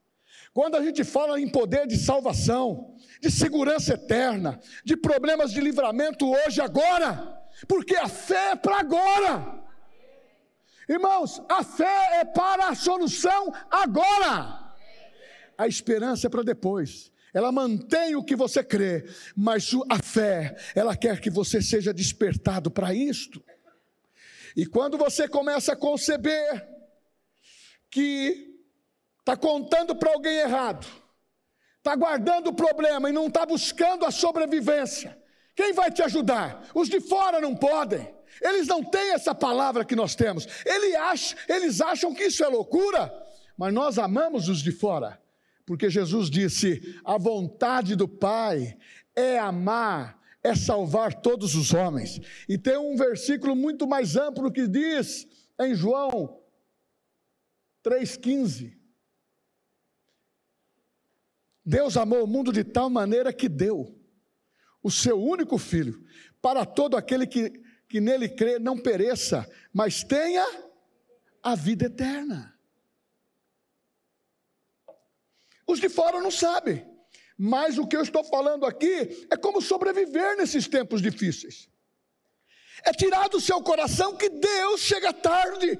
quando 0.55 0.77
a 0.77 0.83
gente 0.83 1.03
fala 1.03 1.41
em 1.41 1.49
poder 1.49 1.89
de 1.89 1.97
salvação, 1.99 2.97
de 3.21 3.33
segurança 3.33 3.95
eterna, 3.95 4.61
de 4.85 4.97
problemas 4.97 5.51
de 5.51 5.61
livramento 5.61 6.31
hoje, 6.31 6.61
agora, 6.61 7.37
porque 7.67 7.97
a 7.97 8.07
fé 8.07 8.53
é 8.53 8.57
para 8.57 8.79
agora. 8.79 9.66
Irmãos, 10.89 11.43
a 11.49 11.65
fé 11.65 12.21
é 12.21 12.25
para 12.25 12.69
a 12.69 12.75
solução 12.75 13.53
agora. 13.71 14.75
A 15.59 15.67
esperança 15.67 16.27
é 16.27 16.31
para 16.31 16.43
depois. 16.43 17.11
Ela 17.35 17.53
mantém 17.53 18.17
o 18.17 18.25
que 18.25 18.37
você 18.37 18.65
crê, 18.65 19.07
mas 19.37 19.71
a 19.91 20.03
fé, 20.03 20.57
ela 20.75 20.97
quer 20.97 21.21
que 21.21 21.29
você 21.29 21.61
seja 21.61 21.93
despertado 21.93 22.71
para 22.71 22.95
isto. 22.95 23.45
E 24.57 24.65
quando 24.65 24.97
você 24.97 25.29
começa 25.29 25.73
a 25.73 25.77
conceber 25.77 26.67
que 27.91 28.57
está 29.19 29.37
contando 29.37 29.95
para 29.95 30.13
alguém 30.13 30.39
errado, 30.39 30.87
está 31.77 31.95
guardando 31.95 32.49
o 32.49 32.55
problema 32.55 33.11
e 33.11 33.13
não 33.13 33.27
está 33.27 33.45
buscando 33.45 34.07
a 34.07 34.11
sobrevivência. 34.11 35.21
Quem 35.55 35.75
vai 35.75 35.91
te 35.91 36.03
ajudar? 36.03 36.69
Os 36.75 36.89
de 36.89 37.01
fora 37.01 37.41
não 37.41 37.55
podem. 37.55 38.16
Eles 38.41 38.67
não 38.67 38.83
têm 38.83 39.13
essa 39.13 39.35
palavra 39.35 39.85
que 39.85 39.97
nós 39.97 40.15
temos. 40.15 40.47
Eles 40.65 40.95
acham, 40.95 41.39
eles 41.49 41.81
acham 41.81 42.15
que 42.15 42.25
isso 42.25 42.45
é 42.45 42.49
loucura, 42.49 43.13
mas 43.57 43.73
nós 43.73 43.99
amamos 43.99 44.49
os 44.49 44.63
de 44.63 44.73
fora, 44.73 45.21
porque 45.65 45.89
Jesus 45.91 46.29
disse: 46.29 46.99
a 47.05 47.19
vontade 47.19 47.97
do 47.97 48.07
Pai 48.07 48.77
é 49.15 49.39
amar, 49.39 50.21
é 50.43 50.55
salvar 50.55 51.15
todos 51.15 51.55
os 51.55 51.73
homens. 51.73 52.21
E 52.49 52.59
tem 52.59 52.77
um 52.77 52.97
versículo 52.97 53.57
muito 53.57 53.87
mais 53.87 54.17
amplo 54.17 54.53
que 54.53 54.67
diz 54.67 55.27
em 55.61 55.75
João 55.75 56.41
3,15: 57.85 58.77
Deus 61.65 61.97
amou 61.97 62.23
o 62.23 62.29
mundo 62.29 62.53
de 62.53 62.63
tal 62.63 62.89
maneira 62.89 63.33
que 63.33 63.49
deu 63.49 63.97
o 64.87 64.91
seu 64.91 65.21
único 65.21 65.59
filho, 65.59 66.01
para 66.41 66.65
todo 66.65 66.97
aquele 66.97 67.27
que, 67.27 67.61
que 67.89 68.01
nele 68.01 68.29
crê 68.29 68.59
não 68.59 68.77
pereça, 68.77 69.49
mas 69.73 70.03
tenha 70.03 70.47
a 71.43 71.55
vida 71.55 71.87
eterna. 71.87 72.57
Os 75.67 75.81
de 75.81 75.89
fora 75.89 76.21
não 76.21 76.31
sabem, 76.31 76.87
mas 77.37 77.77
o 77.77 77.87
que 77.87 77.97
eu 77.97 78.03
estou 78.03 78.25
falando 78.25 78.65
aqui 78.65 79.27
é 79.31 79.37
como 79.37 79.61
sobreviver 79.61 80.37
nesses 80.37 80.69
tempos 80.69 81.03
difíceis. 81.03 81.69
É 82.85 82.93
tirar 82.93 83.29
do 83.29 83.41
seu 83.41 83.61
coração 83.63 84.17
que 84.17 84.29
Deus 84.29 84.81
chega 84.81 85.13
tarde. 85.13 85.79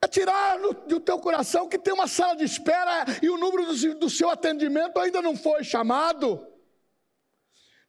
É 0.00 0.06
tirar 0.06 0.58
do 0.58 1.00
teu 1.00 1.18
coração 1.18 1.68
que 1.68 1.78
tem 1.78 1.92
uma 1.92 2.06
sala 2.06 2.36
de 2.36 2.44
espera 2.44 3.04
e 3.22 3.28
o 3.28 3.38
número 3.38 3.66
do, 3.94 4.10
seu 4.10 4.28
atendimento 4.30 4.98
ainda 4.98 5.20
não 5.22 5.36
foi 5.36 5.64
chamado. 5.64 6.46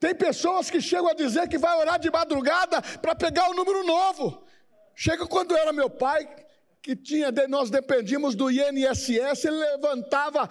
Tem 0.06 0.14
pessoas 0.14 0.70
que 0.70 0.80
chegam 0.80 1.08
a 1.08 1.16
dizer 1.16 1.50
que 1.50 1.58
vai 1.58 1.76
orar 1.80 1.98
de 1.98 2.12
madrugada 2.12 2.80
para 3.02 3.16
pegar 3.16 3.50
o 3.50 3.56
número 3.56 3.84
novo. 3.84 4.46
Chega 4.94 5.26
quando 5.26 5.58
era 5.58 5.74
meu 5.74 5.90
pai, 5.90 6.30
que 6.80 6.96
tinha, 6.96 7.32
nós 7.50 7.72
dependíamos 7.72 8.36
do 8.36 8.52
INSS, 8.52 9.46
ele 9.46 9.58
levantava 9.58 10.48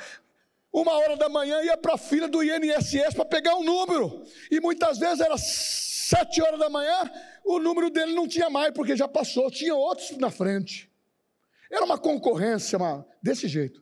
uma 0.72 0.94
hora 0.94 1.16
da 1.16 1.28
manhã 1.28 1.62
ia 1.62 1.76
para 1.76 1.94
a 1.94 1.96
fila 1.96 2.26
do 2.26 2.42
INSS 2.42 3.14
para 3.14 3.24
pegar 3.26 3.54
um 3.54 3.62
número. 3.62 4.24
E 4.50 4.58
muitas 4.58 4.98
vezes 4.98 5.20
era 5.20 5.38
sete 5.38 6.42
horas 6.42 6.58
da 6.58 6.68
manhã, 6.68 7.08
o 7.44 7.60
número 7.60 7.90
dele 7.90 8.12
não 8.12 8.26
tinha 8.26 8.50
mais, 8.50 8.72
porque 8.74 8.96
já 8.96 9.06
passou, 9.06 9.48
tinha 9.52 9.72
outros 9.72 10.18
na 10.18 10.32
frente. 10.32 10.90
Era 11.70 11.84
uma 11.84 11.96
concorrência 11.96 12.76
uma, 12.76 13.06
desse 13.22 13.46
jeito. 13.46 13.80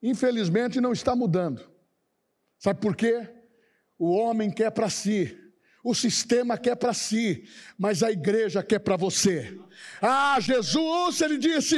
Infelizmente 0.00 0.80
não 0.80 0.92
está 0.92 1.16
mudando. 1.16 1.68
Sabe 2.60 2.80
por 2.80 2.94
quê? 2.94 3.37
O 3.98 4.10
homem 4.10 4.50
quer 4.50 4.70
para 4.70 4.88
si. 4.88 5.36
O 5.82 5.94
sistema 5.94 6.58
quer 6.58 6.76
para 6.76 6.92
si, 6.92 7.44
mas 7.78 8.02
a 8.02 8.10
igreja 8.10 8.62
quer 8.62 8.80
para 8.80 8.96
você. 8.96 9.58
Ah, 10.02 10.38
Jesus, 10.40 11.20
ele 11.20 11.38
disse, 11.38 11.76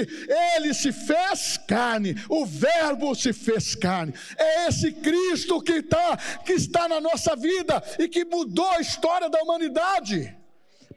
ele 0.56 0.72
se 0.72 0.90
fez 0.90 1.58
carne, 1.68 2.16
o 2.28 2.44
Verbo 2.46 3.14
se 3.14 3.32
fez 3.32 3.74
carne. 3.74 4.14
É 4.36 4.68
esse 4.68 4.90
Cristo 4.92 5.60
que, 5.62 5.82
tá, 5.82 6.16
que 6.44 6.54
está 6.54 6.88
na 6.88 7.00
nossa 7.00 7.36
vida 7.36 7.82
e 7.98 8.08
que 8.08 8.24
mudou 8.24 8.68
a 8.70 8.80
história 8.80 9.28
da 9.28 9.40
humanidade. 9.42 10.36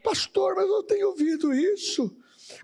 Pastor, 0.02 0.56
mas 0.56 0.66
eu 0.66 0.82
tenho 0.82 1.08
ouvido 1.08 1.54
isso. 1.54 2.16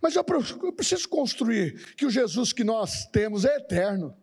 Mas 0.03 0.17
eu 0.17 0.25
preciso 0.25 1.09
construir 1.09 1.95
que 1.97 2.07
o 2.07 2.11
Jesus 2.11 2.53
que 2.53 2.65
nós 2.65 3.07
temos 3.07 3.45
é 3.45 3.57
eterno 3.57 4.17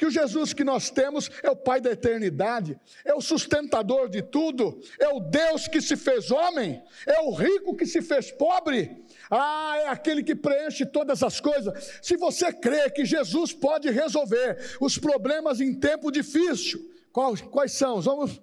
que 0.00 0.06
o 0.06 0.10
Jesus 0.10 0.54
que 0.54 0.64
nós 0.64 0.88
temos 0.88 1.30
é 1.42 1.50
o 1.50 1.54
Pai 1.54 1.78
da 1.78 1.90
eternidade, 1.90 2.80
é 3.04 3.12
o 3.12 3.20
sustentador 3.20 4.08
de 4.08 4.22
tudo, 4.22 4.80
é 4.98 5.08
o 5.10 5.20
Deus 5.20 5.68
que 5.68 5.78
se 5.78 5.94
fez 5.94 6.30
homem, 6.30 6.82
é 7.06 7.20
o 7.20 7.34
rico 7.34 7.76
que 7.76 7.84
se 7.84 8.00
fez 8.00 8.30
pobre, 8.30 9.04
ah, 9.30 9.74
é 9.76 9.88
aquele 9.88 10.22
que 10.22 10.34
preenche 10.34 10.86
todas 10.86 11.22
as 11.22 11.38
coisas. 11.38 11.98
Se 12.00 12.16
você 12.16 12.50
crê 12.50 12.88
que 12.88 13.04
Jesus 13.04 13.52
pode 13.52 13.90
resolver 13.90 14.78
os 14.80 14.96
problemas 14.96 15.60
em 15.60 15.74
tempo 15.74 16.10
difícil, 16.10 16.80
quais, 17.12 17.42
quais 17.42 17.72
são? 17.72 18.00
Vamos, 18.00 18.40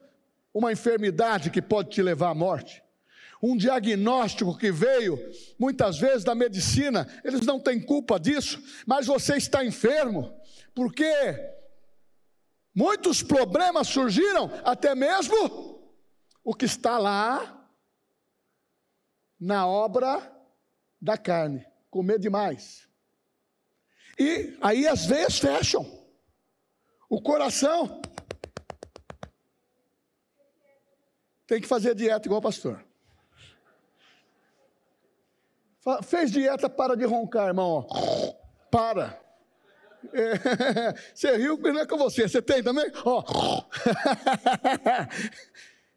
uma 0.53 0.71
enfermidade 0.71 1.49
que 1.49 1.59
pode 1.59 1.89
te 1.89 2.03
levar 2.03 2.29
à 2.29 2.35
morte 2.35 2.83
um 3.41 3.55
diagnóstico 3.55 4.57
que 4.57 4.71
veio, 4.71 5.17
muitas 5.59 5.99
vezes 5.99 6.23
da 6.23 6.33
medicina, 6.33 7.07
eles 7.23 7.41
não 7.41 7.59
têm 7.59 7.79
culpa 7.79 8.19
disso, 8.19 8.61
mas 8.85 9.05
você 9.05 9.37
está 9.37 9.63
enfermo, 9.63 10.33
porque 10.73 11.05
muitos 12.73 13.21
problemas 13.21 13.87
surgiram, 13.87 14.49
até 14.63 14.95
mesmo 14.95 15.77
o 16.43 16.53
que 16.53 16.65
está 16.65 16.97
lá 16.97 17.69
na 19.39 19.67
obra 19.67 20.33
da 20.99 21.17
carne, 21.17 21.65
comer 21.89 22.19
demais. 22.19 22.87
E 24.17 24.57
aí 24.61 24.87
as 24.87 25.05
veias 25.05 25.37
fecham, 25.37 25.85
o 27.07 27.21
coração 27.21 28.01
tem 31.45 31.61
que 31.61 31.67
fazer 31.67 31.93
dieta 31.93 32.27
igual 32.27 32.39
o 32.39 32.43
pastor. 32.43 32.86
Fez 36.03 36.31
dieta, 36.31 36.69
para 36.69 36.95
de 36.95 37.05
roncar, 37.05 37.47
irmão. 37.47 37.87
Para. 38.69 39.19
É, 40.13 40.93
você 41.13 41.35
riu, 41.35 41.57
não 41.57 41.79
é 41.81 41.85
com 41.85 41.97
você, 41.97 42.27
você 42.27 42.41
tem 42.41 42.63
também? 42.63 42.91
Ó. 43.05 43.23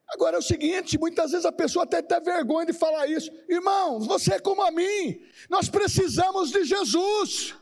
Agora 0.09 0.37
é 0.37 0.39
o 0.39 0.43
seguinte: 0.43 0.99
muitas 0.99 1.31
vezes 1.31 1.47
a 1.47 1.53
pessoa 1.53 1.85
até 1.85 2.03
tem 2.03 2.21
vergonha 2.21 2.67
de 2.67 2.73
falar 2.73 3.07
isso. 3.07 3.31
Irmãos, 3.49 4.07
você 4.07 4.35
é 4.35 4.41
como 4.41 4.63
a 4.63 4.71
mim, 4.71 5.21
nós 5.49 5.69
precisamos 5.69 6.51
de 6.51 6.65
Jesus. 6.65 7.55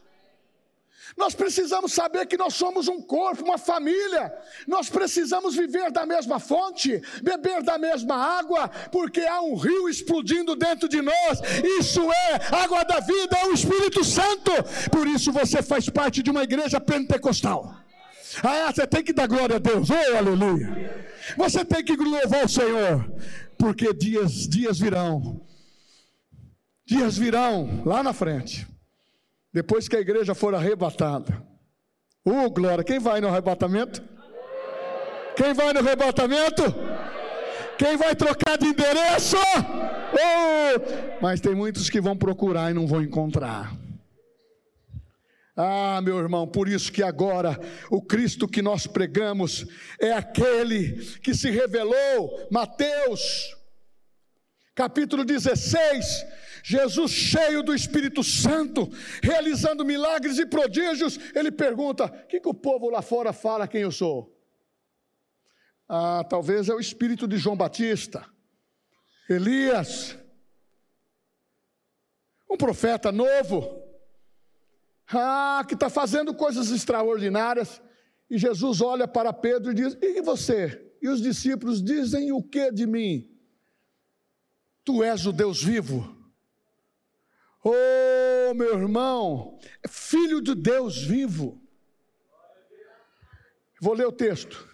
Nós 1.19 1.35
precisamos 1.35 1.93
saber 1.93 2.27
que 2.27 2.37
nós 2.37 2.55
somos 2.55 2.87
um 2.87 3.03
corpo, 3.03 3.43
uma 3.43 3.59
família. 3.59 4.33
Nós 4.69 4.89
precisamos 4.89 5.57
viver 5.57 5.91
da 5.91 6.07
mesma 6.07 6.39
fonte, 6.39 7.03
beber 7.21 7.61
da 7.65 7.77
mesma 7.77 8.15
água, 8.15 8.69
porque 8.93 9.23
há 9.23 9.43
um 9.43 9.57
rio 9.57 9.89
explodindo 9.89 10.55
dentro 10.55 10.89
de 10.89 11.03
nós. 11.03 11.41
Isso 11.81 12.01
é 12.13 12.41
água 12.55 12.85
da 12.85 13.01
vida, 13.01 13.37
é 13.37 13.47
o 13.47 13.53
Espírito 13.53 14.05
Santo. 14.05 14.53
Por 14.93 15.09
isso 15.09 15.33
você 15.33 15.61
faz 15.61 15.89
parte 15.89 16.23
de 16.23 16.31
uma 16.31 16.45
igreja 16.45 16.81
pentecostal. 16.81 17.75
Ah, 18.41 18.73
você 18.73 18.87
tem 18.87 19.03
que 19.03 19.13
dar 19.13 19.27
glória 19.27 19.57
a 19.57 19.59
Deus. 19.59 19.89
Oh, 19.91 20.17
aleluia. 20.17 21.05
Você 21.37 21.65
tem 21.65 21.85
que 21.85 21.97
louvar 21.97 22.45
o 22.45 22.49
Senhor, 22.49 23.13
porque 23.59 23.93
dias, 23.93 24.49
dias 24.49 24.79
virão. 24.79 25.45
Dias 26.87 27.19
virão 27.19 27.83
lá 27.85 28.05
na 28.05 28.13
frente 28.13 28.78
depois 29.59 29.89
que 29.89 29.97
a 29.97 30.01
igreja 30.01 30.37
for 30.37 30.55
arrebatada. 30.55 31.43
Uh, 32.25 32.49
glória! 32.49 32.85
Quem 32.85 33.01
vai 33.01 33.21
no 33.21 33.27
arrebatamento? 33.27 34.01
Quem 35.35 35.53
vai 35.53 35.73
no 35.73 35.81
arrebatamento? 35.81 36.63
Quem 37.77 37.97
vai 37.97 38.15
trocar 38.15 38.57
de 38.57 38.67
endereço? 38.67 39.37
Uh! 39.37 41.19
Mas 41.21 41.41
tem 41.41 41.57
muitos 41.57 41.91
que 41.91 42.01
vão 42.01 42.17
procurar 42.17 42.71
e 42.71 42.75
não 42.75 42.87
vão 42.87 43.03
encontrar. 43.03 43.75
Ah, 45.57 46.01
meu 46.05 46.21
irmão, 46.21 46.47
por 46.47 46.69
isso 46.69 46.93
que 46.93 47.03
agora 47.03 47.59
o 47.91 48.01
Cristo 48.01 48.47
que 48.47 48.63
nós 48.63 48.87
pregamos 48.87 49.67
é 50.01 50.13
aquele 50.13 51.05
que 51.21 51.35
se 51.35 51.51
revelou, 51.51 52.47
Mateus, 52.49 53.57
capítulo 54.77 55.25
16, 55.25 56.25
Jesus, 56.69 57.13
cheio 57.13 57.63
do 57.63 57.75
Espírito 57.75 58.23
Santo, 58.23 58.91
realizando 59.23 59.87
milagres 59.87 60.39
e 60.39 60.45
prodígios, 60.45 61.19
ele 61.35 61.51
pergunta: 61.51 62.05
o 62.05 62.27
que, 62.27 62.39
que 62.39 62.49
o 62.49 62.53
povo 62.53 62.91
lá 62.91 63.01
fora 63.01 63.33
fala 63.33 63.67
quem 63.67 63.81
eu 63.81 63.91
sou? 63.91 64.39
Ah, 65.89 66.23
talvez 66.29 66.69
é 66.69 66.75
o 66.75 66.79
espírito 66.79 67.27
de 67.27 67.39
João 67.39 67.57
Batista, 67.57 68.23
Elias, 69.31 70.19
um 72.51 72.59
profeta 72.59 73.11
novo, 73.11 73.83
ah, 75.11 75.65
que 75.67 75.73
está 75.73 75.89
fazendo 75.89 76.35
coisas 76.35 76.71
extraordinárias. 76.71 77.81
E 78.29 78.37
Jesus 78.37 78.83
olha 78.83 79.09
para 79.09 79.33
Pedro 79.33 79.73
e 79.73 79.75
diz: 79.75 79.97
E 80.03 80.21
você? 80.21 80.87
E 81.01 81.09
os 81.09 81.23
discípulos 81.23 81.83
dizem 81.83 82.31
o 82.31 82.43
que 82.43 82.71
de 82.71 82.87
mim? 82.87 83.27
Tu 84.85 85.03
és 85.03 85.25
o 85.25 85.33
Deus 85.33 85.63
vivo. 85.63 86.18
Oh, 87.63 88.55
meu 88.55 88.79
irmão, 88.79 89.59
filho 89.89 90.41
de 90.41 90.55
Deus 90.55 91.03
vivo. 91.03 91.61
Vou 93.81 93.95
ler 93.95 94.07
o 94.07 94.13
texto. 94.13 94.69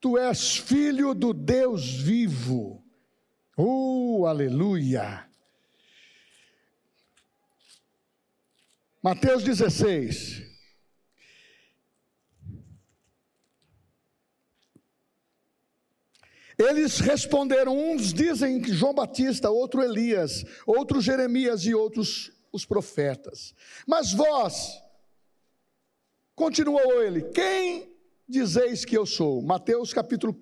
Tu 0.00 0.18
és 0.18 0.56
filho 0.56 1.14
do 1.14 1.32
Deus 1.32 1.90
vivo. 1.90 2.82
Oh, 3.56 4.24
aleluia. 4.26 5.28
Mateus 9.02 9.42
16. 9.44 10.49
Eles 16.60 16.98
responderam, 16.98 17.76
uns 17.76 18.12
dizem 18.12 18.60
que 18.60 18.72
João 18.72 18.92
Batista, 18.92 19.50
outro 19.50 19.82
Elias, 19.82 20.44
outro 20.66 21.00
Jeremias 21.00 21.64
e 21.64 21.74
outros 21.74 22.32
os 22.52 22.66
profetas. 22.66 23.54
Mas 23.86 24.12
vós, 24.12 24.82
continuou 26.34 27.02
ele, 27.02 27.22
quem 27.30 27.96
dizeis 28.28 28.84
que 28.84 28.98
eu 28.98 29.06
sou? 29.06 29.40
Mateus 29.40 29.92
capítulo 29.92 30.38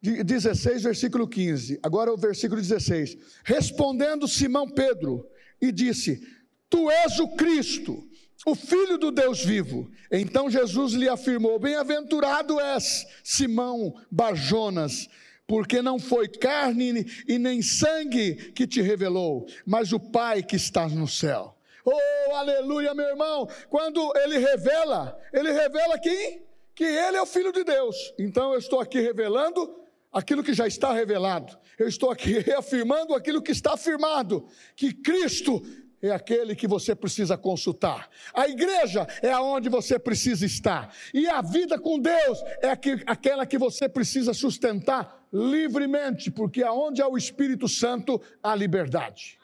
16, 0.00 0.82
versículo 0.82 1.26
15. 1.26 1.80
Agora 1.82 2.12
o 2.12 2.16
versículo 2.16 2.60
16. 2.60 3.16
Respondendo 3.44 4.28
Simão 4.28 4.68
Pedro, 4.68 5.28
e 5.60 5.72
disse: 5.72 6.26
Tu 6.70 6.90
és 6.90 7.18
o 7.18 7.28
Cristo, 7.28 8.07
o 8.46 8.54
Filho 8.54 8.98
do 8.98 9.10
Deus 9.10 9.44
vivo. 9.44 9.90
Então 10.10 10.50
Jesus 10.50 10.92
lhe 10.92 11.08
afirmou: 11.08 11.58
Bem-aventurado 11.58 12.60
és, 12.60 13.06
Simão 13.22 13.94
Barjonas, 14.10 15.08
porque 15.46 15.82
não 15.82 15.98
foi 15.98 16.28
carne 16.28 17.06
e 17.26 17.38
nem 17.38 17.62
sangue 17.62 18.52
que 18.52 18.66
te 18.66 18.80
revelou, 18.80 19.46
mas 19.66 19.92
o 19.92 20.00
Pai 20.00 20.42
que 20.42 20.56
está 20.56 20.88
no 20.88 21.08
céu. 21.08 21.56
Oh, 21.84 22.34
aleluia, 22.34 22.94
meu 22.94 23.06
irmão. 23.06 23.48
Quando 23.70 24.12
ele 24.18 24.38
revela, 24.38 25.18
ele 25.32 25.50
revela 25.50 25.98
quem? 25.98 26.42
Que 26.74 26.84
ele 26.84 27.16
é 27.16 27.22
o 27.22 27.26
Filho 27.26 27.50
de 27.50 27.64
Deus. 27.64 27.96
Então 28.18 28.52
eu 28.52 28.58
estou 28.58 28.78
aqui 28.78 29.00
revelando 29.00 29.74
aquilo 30.12 30.42
que 30.42 30.52
já 30.52 30.66
está 30.66 30.92
revelado. 30.92 31.58
Eu 31.78 31.88
estou 31.88 32.10
aqui 32.10 32.38
reafirmando 32.40 33.14
aquilo 33.14 33.40
que 33.40 33.52
está 33.52 33.72
afirmado, 33.72 34.46
que 34.76 34.92
Cristo 34.92 35.62
é 36.00 36.10
aquele 36.10 36.54
que 36.54 36.68
você 36.68 36.94
precisa 36.94 37.36
consultar. 37.36 38.08
A 38.32 38.48
igreja 38.48 39.06
é 39.20 39.32
aonde 39.32 39.68
você 39.68 39.98
precisa 39.98 40.46
estar. 40.46 40.94
E 41.12 41.28
a 41.28 41.42
vida 41.42 41.78
com 41.78 41.98
Deus 41.98 42.38
é 42.62 42.70
aquela 43.06 43.44
que 43.44 43.58
você 43.58 43.88
precisa 43.88 44.32
sustentar 44.32 45.26
livremente, 45.32 46.30
porque 46.30 46.62
aonde 46.62 47.02
há 47.02 47.08
o 47.08 47.18
Espírito 47.18 47.68
Santo, 47.68 48.20
há 48.42 48.54
liberdade. 48.54 49.38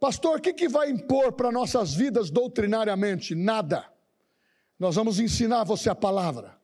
Pastor, 0.00 0.38
o 0.38 0.40
que, 0.40 0.52
que 0.52 0.68
vai 0.68 0.90
impor 0.90 1.32
para 1.32 1.52
nossas 1.52 1.92
vidas 1.92 2.30
doutrinariamente? 2.30 3.34
Nada. 3.34 3.84
Nós 4.78 4.94
vamos 4.94 5.18
ensinar 5.18 5.64
você 5.64 5.90
a 5.90 5.94
palavra. 5.94 6.56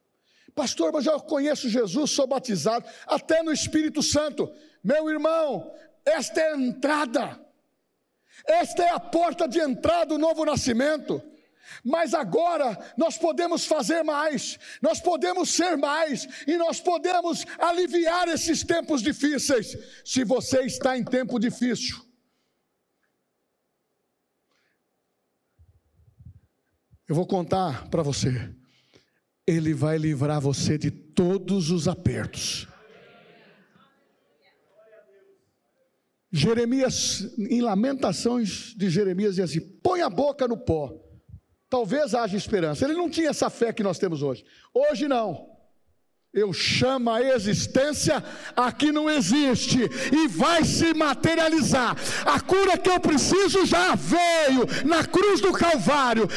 Pastor, 0.55 0.92
mas 0.92 1.05
eu 1.05 1.18
conheço 1.20 1.68
Jesus, 1.68 2.12
sou 2.12 2.29
batizado, 2.29 2.87
até 3.07 3.42
no 3.42 3.53
Espírito 3.53 4.03
Santo. 4.03 4.50
Meu 4.85 5.11
irmão, 5.11 5.72
esta 6.05 6.40
é 6.40 6.53
a 6.53 6.57
entrada 6.57 7.43
esta 8.46 8.82
é 8.82 8.90
a 8.90 9.00
porta 9.00 9.48
de 9.48 9.58
entrada 9.58 10.06
do 10.06 10.18
novo 10.18 10.44
nascimento. 10.44 11.22
Mas 11.82 12.14
agora 12.14 12.78
nós 12.96 13.18
podemos 13.18 13.66
fazer 13.66 14.02
mais, 14.02 14.58
nós 14.80 15.00
podemos 15.00 15.50
ser 15.50 15.76
mais 15.76 16.26
e 16.46 16.56
nós 16.56 16.80
podemos 16.80 17.44
aliviar 17.58 18.28
esses 18.28 18.62
tempos 18.62 19.02
difíceis. 19.02 19.76
Se 20.04 20.24
você 20.24 20.62
está 20.62 20.96
em 20.96 21.04
tempo 21.04 21.38
difícil, 21.38 21.96
eu 27.08 27.14
vou 27.14 27.26
contar 27.26 27.88
para 27.88 28.02
você. 28.02 28.54
Ele 29.46 29.74
vai 29.74 29.98
livrar 29.98 30.40
você 30.40 30.78
de 30.78 30.90
todos 30.90 31.70
os 31.70 31.86
apertos. 31.86 32.66
Jeremias, 36.36 37.34
em 37.38 37.60
Lamentações 37.60 38.74
de 38.76 38.90
Jeremias, 38.90 39.36
diz 39.36 39.44
assim: 39.44 39.60
põe 39.60 40.00
a 40.02 40.10
boca 40.10 40.48
no 40.48 40.56
pó 40.56 41.04
talvez 41.74 42.14
haja 42.14 42.36
esperança. 42.36 42.84
Ele 42.84 42.94
não 42.94 43.10
tinha 43.10 43.30
essa 43.30 43.50
fé 43.50 43.72
que 43.72 43.82
nós 43.82 43.98
temos 43.98 44.22
hoje. 44.22 44.44
Hoje 44.72 45.08
não. 45.08 45.52
Eu 46.32 46.52
chamo 46.52 47.10
a 47.10 47.20
existência 47.20 48.22
a 48.54 48.70
que 48.70 48.92
não 48.92 49.10
existe 49.10 49.78
e 50.12 50.28
vai 50.28 50.64
se 50.64 50.94
materializar. 50.94 51.96
A 52.24 52.38
cura 52.40 52.78
que 52.78 52.88
eu 52.88 53.00
preciso 53.00 53.66
já 53.66 53.96
veio 53.96 54.66
na 54.84 55.04
cruz 55.04 55.40
do 55.40 55.52
Calvário. 55.52 56.28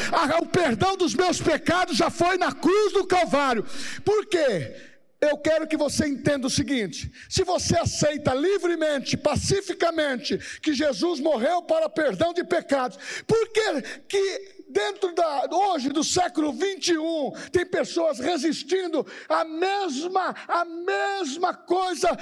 O 0.41 0.45
perdão 0.47 0.97
dos 0.97 1.13
meus 1.13 1.39
pecados 1.39 1.95
já 1.95 2.09
foi 2.09 2.37
na 2.39 2.51
cruz 2.51 2.93
do 2.93 3.05
Calvário. 3.05 3.63
Por 4.03 4.25
quê? 4.25 4.75
Eu 5.19 5.37
quero 5.37 5.67
que 5.67 5.75
você 5.75 6.07
entenda 6.07 6.45
o 6.45 6.49
seguinte: 6.49 7.11
se 7.27 7.43
você 7.43 7.77
aceita 7.77 8.33
livremente, 8.33 9.17
pacificamente, 9.17 10.37
que 10.61 10.73
Jesus 10.73 11.19
morreu 11.19 11.63
para 11.63 11.89
perdão 11.89 12.33
de 12.33 12.43
pecados, 12.43 12.97
por 13.25 13.49
que, 13.49 13.81
que 14.07 14.63
dentro 14.69 15.13
da 15.15 15.47
hoje 15.51 15.89
do 15.89 16.03
século 16.03 16.53
21 16.53 17.31
tem 17.51 17.65
pessoas 17.65 18.19
resistindo 18.19 19.05
à 19.27 19.43
mesma 19.43 20.35
a 20.47 20.63
mesma 20.63 21.53
coisa, 21.53 22.15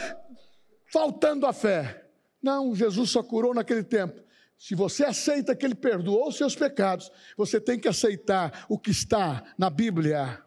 faltando 0.91 1.45
a 1.45 1.51
fé. 1.51 2.05
Não, 2.41 2.73
Jesus 2.75 3.10
só 3.10 3.21
curou 3.21 3.53
naquele 3.53 3.84
tempo. 3.84 4.23
Se 4.58 4.73
você 4.73 5.03
aceita 5.03 5.53
que 5.53 5.65
ele 5.65 5.75
perdoou 5.75 6.29
os 6.29 6.38
seus 6.38 6.55
pecados, 6.55 7.12
você 7.36 7.60
tem 7.60 7.77
que 7.77 7.89
aceitar 7.89 8.65
o 8.69 8.79
que 8.79 8.91
está 8.91 9.43
na 9.58 9.69
Bíblia 9.69 10.44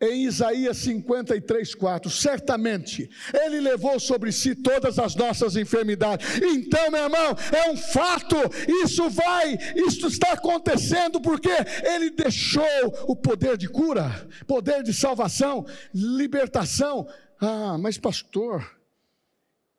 em 0.00 0.24
Isaías 0.24 0.76
53, 0.78 1.74
4, 1.74 2.10
certamente 2.10 3.10
Ele 3.34 3.60
levou 3.60 3.98
sobre 3.98 4.30
si 4.30 4.54
todas 4.54 4.98
as 4.98 5.14
nossas 5.14 5.56
enfermidades. 5.56 6.40
Então, 6.40 6.90
meu 6.90 7.02
irmão, 7.02 7.36
é 7.52 7.70
um 7.70 7.76
fato, 7.76 8.36
isso 8.84 9.10
vai, 9.10 9.58
isso 9.74 10.06
está 10.06 10.32
acontecendo 10.32 11.20
porque 11.20 11.50
Ele 11.82 12.10
deixou 12.10 12.64
o 13.08 13.16
poder 13.16 13.56
de 13.56 13.68
cura, 13.68 14.28
poder 14.46 14.82
de 14.82 14.94
salvação, 14.94 15.66
libertação. 15.92 17.08
Ah, 17.40 17.76
mas 17.78 17.98
pastor, 17.98 18.78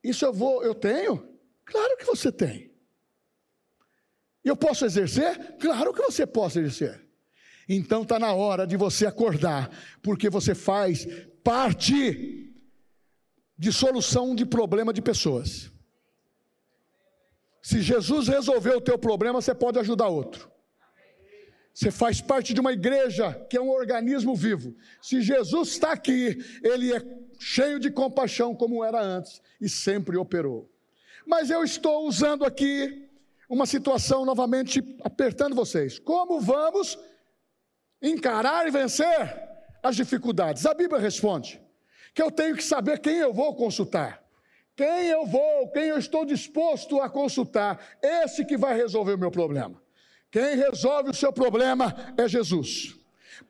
isso 0.03 0.25
eu 0.25 0.33
vou, 0.33 0.63
eu 0.63 0.75
tenho? 0.75 1.27
Claro 1.65 1.97
que 1.97 2.05
você 2.05 2.31
tem. 2.31 2.69
Eu 4.43 4.55
posso 4.55 4.85
exercer? 4.85 5.57
Claro 5.59 5.93
que 5.93 6.01
você 6.01 6.25
pode 6.25 6.59
exercer. 6.59 7.08
Então 7.69 8.01
está 8.01 8.17
na 8.17 8.33
hora 8.33 8.65
de 8.65 8.75
você 8.75 9.05
acordar, 9.05 9.69
porque 10.01 10.27
você 10.27 10.55
faz 10.55 11.07
parte 11.43 12.51
de 13.55 13.71
solução 13.71 14.33
de 14.33 14.43
problema 14.43 14.91
de 14.91 15.03
pessoas. 15.03 15.71
Se 17.61 17.81
Jesus 17.81 18.27
resolveu 18.27 18.77
o 18.77 18.81
teu 18.81 18.97
problema, 18.97 19.39
você 19.39 19.53
pode 19.53 19.77
ajudar 19.77 20.07
outro. 20.07 20.49
Você 21.71 21.91
faz 21.91 22.19
parte 22.19 22.53
de 22.53 22.59
uma 22.59 22.73
igreja 22.73 23.33
que 23.47 23.55
é 23.55 23.61
um 23.61 23.69
organismo 23.69 24.35
vivo. 24.35 24.75
Se 25.01 25.21
Jesus 25.21 25.69
está 25.69 25.91
aqui, 25.91 26.37
ele 26.63 26.91
é 26.91 27.05
cheio 27.39 27.79
de 27.79 27.91
compaixão 27.91 28.55
como 28.55 28.83
era 28.83 28.99
antes 28.99 29.41
e 29.61 29.69
sempre 29.69 30.17
operou. 30.17 30.69
Mas 31.25 31.51
eu 31.51 31.63
estou 31.63 32.07
usando 32.07 32.43
aqui 32.43 33.07
uma 33.47 33.65
situação 33.65 34.25
novamente 34.25 34.83
apertando 35.03 35.55
vocês. 35.55 35.99
Como 35.99 36.41
vamos 36.41 36.97
encarar 38.01 38.67
e 38.67 38.71
vencer 38.71 39.49
as 39.81 39.95
dificuldades? 39.95 40.65
A 40.65 40.73
Bíblia 40.73 40.99
responde 40.99 41.61
que 42.13 42.21
eu 42.21 42.31
tenho 42.31 42.55
que 42.55 42.63
saber 42.63 42.99
quem 42.99 43.17
eu 43.17 43.33
vou 43.33 43.55
consultar. 43.55 44.23
Quem 44.75 45.07
eu 45.07 45.25
vou, 45.25 45.67
quem 45.71 45.87
eu 45.87 45.97
estou 45.97 46.23
disposto 46.23 47.01
a 47.01 47.09
consultar, 47.09 47.79
esse 48.01 48.45
que 48.45 48.55
vai 48.55 48.77
resolver 48.77 49.15
o 49.15 49.17
meu 49.17 49.29
problema. 49.29 49.81
Quem 50.31 50.55
resolve 50.55 51.09
o 51.09 51.13
seu 51.13 51.33
problema 51.33 52.13
é 52.17 52.27
Jesus. 52.29 52.95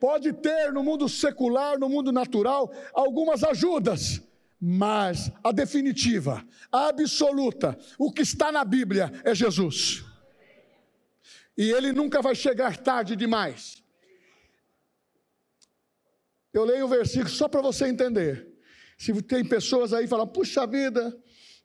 Pode 0.00 0.32
ter 0.32 0.72
no 0.72 0.82
mundo 0.82 1.08
secular, 1.08 1.78
no 1.78 1.88
mundo 1.88 2.10
natural, 2.10 2.72
algumas 2.92 3.44
ajudas, 3.44 4.20
mas 4.60 5.30
a 5.44 5.52
definitiva, 5.52 6.44
a 6.72 6.88
absoluta, 6.88 7.78
o 7.98 8.10
que 8.10 8.22
está 8.22 8.50
na 8.50 8.64
Bíblia 8.64 9.12
é 9.24 9.34
Jesus. 9.34 10.04
E 11.56 11.70
ele 11.70 11.92
nunca 11.92 12.20
vai 12.20 12.34
chegar 12.34 12.76
tarde 12.76 13.14
demais. 13.14 13.82
Eu 16.52 16.64
leio 16.64 16.86
o 16.86 16.88
versículo 16.88 17.30
só 17.30 17.48
para 17.48 17.60
você 17.60 17.86
entender. 17.86 18.48
Se 18.98 19.12
tem 19.22 19.44
pessoas 19.44 19.92
aí 19.92 20.06
falam, 20.06 20.26
puxa 20.26 20.66
vida, 20.66 21.16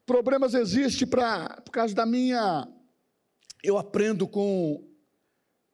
problemas 0.06 0.54
existem 0.54 1.08
pra, 1.08 1.62
por 1.66 1.72
causa 1.72 1.94
da 1.94 2.06
minha. 2.06 2.68
Eu 3.64 3.78
aprendo 3.78 4.28
com, 4.28 4.88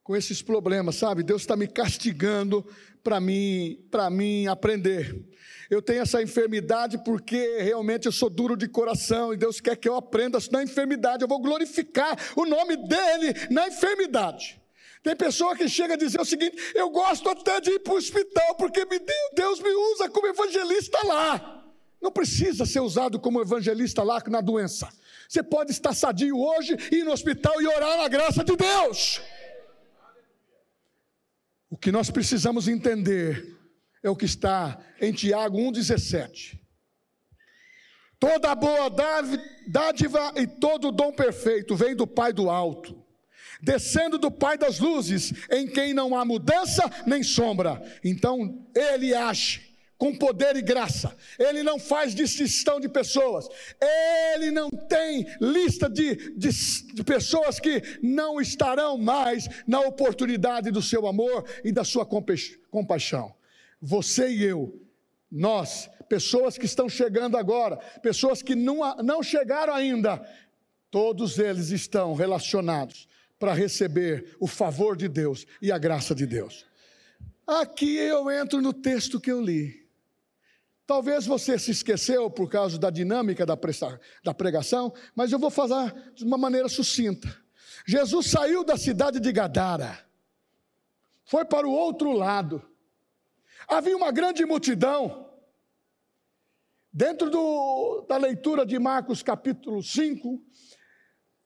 com 0.02 0.16
esses 0.16 0.42
problemas, 0.42 0.96
sabe? 0.96 1.24
Deus 1.24 1.42
está 1.42 1.56
me 1.56 1.68
castigando 1.68 2.66
para 3.04 3.20
mim, 3.20 3.86
para 3.92 4.10
mim 4.10 4.48
aprender. 4.48 5.28
Eu 5.70 5.82
tenho 5.82 6.02
essa 6.02 6.22
enfermidade 6.22 7.04
porque 7.04 7.60
realmente 7.60 8.06
eu 8.06 8.12
sou 8.12 8.30
duro 8.30 8.56
de 8.56 8.68
coração 8.68 9.34
e 9.34 9.38
Deus 9.38 9.60
quer 9.60 9.76
que 9.76 9.90
eu 9.90 9.96
aprenda 9.96 10.38
na 10.52 10.64
enfermidade. 10.64 11.24
Eu 11.24 11.28
vou 11.28 11.42
glorificar 11.42 12.18
o 12.36 12.46
nome 12.46 12.78
dele 12.78 13.34
na 13.50 13.68
enfermidade. 13.68 14.61
Tem 15.04 15.16
pessoa 15.16 15.56
que 15.56 15.68
chega 15.68 15.96
a 15.96 15.98
dizer 15.98 16.22
o 16.22 16.26
seguinte: 16.26 16.56
eu 16.76 16.90
gosto 16.90 17.28
até 17.30 17.60
de 17.60 17.72
ir 17.72 17.80
para 17.80 17.94
o 17.94 17.98
hospital, 17.98 18.56
porque 18.56 18.86
Deus 19.34 19.60
me 19.60 19.74
usa 19.94 20.10
como 20.10 20.28
evangelista 20.28 21.00
lá. 21.06 21.64
Não 22.00 22.12
precisa 22.12 22.66
ser 22.66 22.80
usado 22.80 23.20
como 23.20 23.42
evangelista 23.42 24.04
lá 24.04 24.22
na 24.28 24.42
doença. 24.42 24.90
Você 25.28 25.42
pode 25.42 25.72
estar 25.72 25.94
sadio 25.94 26.38
hoje, 26.38 26.76
ir 26.92 27.04
no 27.04 27.12
hospital 27.12 27.62
e 27.62 27.68
orar 27.68 27.98
na 27.98 28.08
graça 28.08 28.44
de 28.44 28.56
Deus. 28.56 29.22
O 31.70 31.78
que 31.78 31.92
nós 31.92 32.10
precisamos 32.10 32.68
entender 32.68 33.58
é 34.04 34.10
o 34.10 34.16
que 34.16 34.26
está 34.26 34.80
em 35.00 35.14
Tiago 35.14 35.58
1,17. 35.58 36.60
Toda 38.20 38.54
boa 38.54 38.90
dádiva 39.68 40.34
e 40.36 40.46
todo 40.46 40.92
dom 40.92 41.12
perfeito 41.12 41.76
vem 41.76 41.96
do 41.96 42.06
Pai 42.06 42.34
do 42.34 42.50
alto 42.50 43.01
descendo 43.62 44.18
do 44.18 44.32
Pai 44.32 44.58
das 44.58 44.80
luzes, 44.80 45.32
em 45.50 45.68
quem 45.68 45.94
não 45.94 46.18
há 46.18 46.26
mudança 46.26 46.90
nem 47.06 47.22
sombra. 47.22 47.82
Então 48.04 48.66
ele 48.76 49.14
age 49.14 49.72
com 50.02 50.16
poder 50.16 50.56
e 50.56 50.64
graça. 50.64 51.16
Ele 51.38 51.62
não 51.62 51.78
faz 51.78 52.16
distinção 52.16 52.80
de 52.80 52.90
pessoas. 52.90 53.48
Ele 54.34 54.50
não 54.50 54.72
tem 54.72 55.28
lista 55.40 55.88
de, 55.88 56.16
de, 56.36 56.50
de, 56.94 57.04
pessoas 57.04 57.60
que 57.60 57.84
não 58.02 58.42
estarão 58.42 58.98
mais 58.98 59.48
na 59.68 59.80
oportunidade 59.82 60.72
do 60.72 60.82
seu 60.82 61.06
amor 61.06 61.46
e 61.64 61.72
da 61.72 61.84
sua 61.84 62.04
compaixão. 62.04 63.36
Você 63.80 64.30
e 64.30 64.44
eu, 64.44 64.82
nós, 65.32 65.88
pessoas 66.10 66.58
que 66.58 66.66
estão 66.66 66.90
chegando 66.90 67.38
agora, 67.38 67.78
pessoas 68.02 68.42
que 68.42 68.56
não, 68.56 68.96
não 69.04 69.22
chegaram 69.22 69.76
ainda, 69.76 70.20
todos 70.90 71.38
eles 71.38 71.70
estão 71.70 72.16
relacionados 72.16 73.08
para 73.42 73.56
receber 73.56 74.38
o 74.40 74.46
favor 74.46 74.96
de 74.96 75.08
Deus 75.08 75.48
e 75.60 75.72
a 75.72 75.80
graça 75.80 76.14
de 76.14 76.28
Deus. 76.28 76.64
Aqui 77.48 77.98
eu 77.98 78.30
entro 78.30 78.62
no 78.62 78.72
texto 78.72 79.20
que 79.20 79.32
eu 79.32 79.42
li. 79.42 79.90
Talvez 80.86 81.26
você 81.26 81.58
se 81.58 81.72
esqueceu 81.72 82.30
por 82.30 82.48
causa 82.48 82.78
da 82.78 82.92
dinâmica 82.92 83.44
da, 83.44 83.58
da 84.24 84.32
pregação, 84.32 84.94
mas 85.16 85.32
eu 85.32 85.40
vou 85.40 85.50
falar 85.50 85.92
de 86.14 86.24
uma 86.24 86.38
maneira 86.38 86.70
sucinta. 86.70 87.36
Jesus 87.84 88.28
saiu 88.28 88.64
da 88.64 88.78
cidade 88.78 89.20
de 89.20 89.32
Gadara, 89.32 90.06
foi 91.26 91.44
para 91.44 91.68
o 91.68 91.72
outro 91.72 92.12
lado. 92.12 92.64
Havia 93.68 93.98
uma 93.98 94.12
grande 94.12 94.46
multidão. 94.46 95.32
Dentro 96.94 97.28
do, 97.32 98.06
da 98.08 98.18
leitura 98.18 98.68
de 98.68 98.78
Marcos 98.78 99.24
capítulo 99.24 99.82
5, 99.82 100.40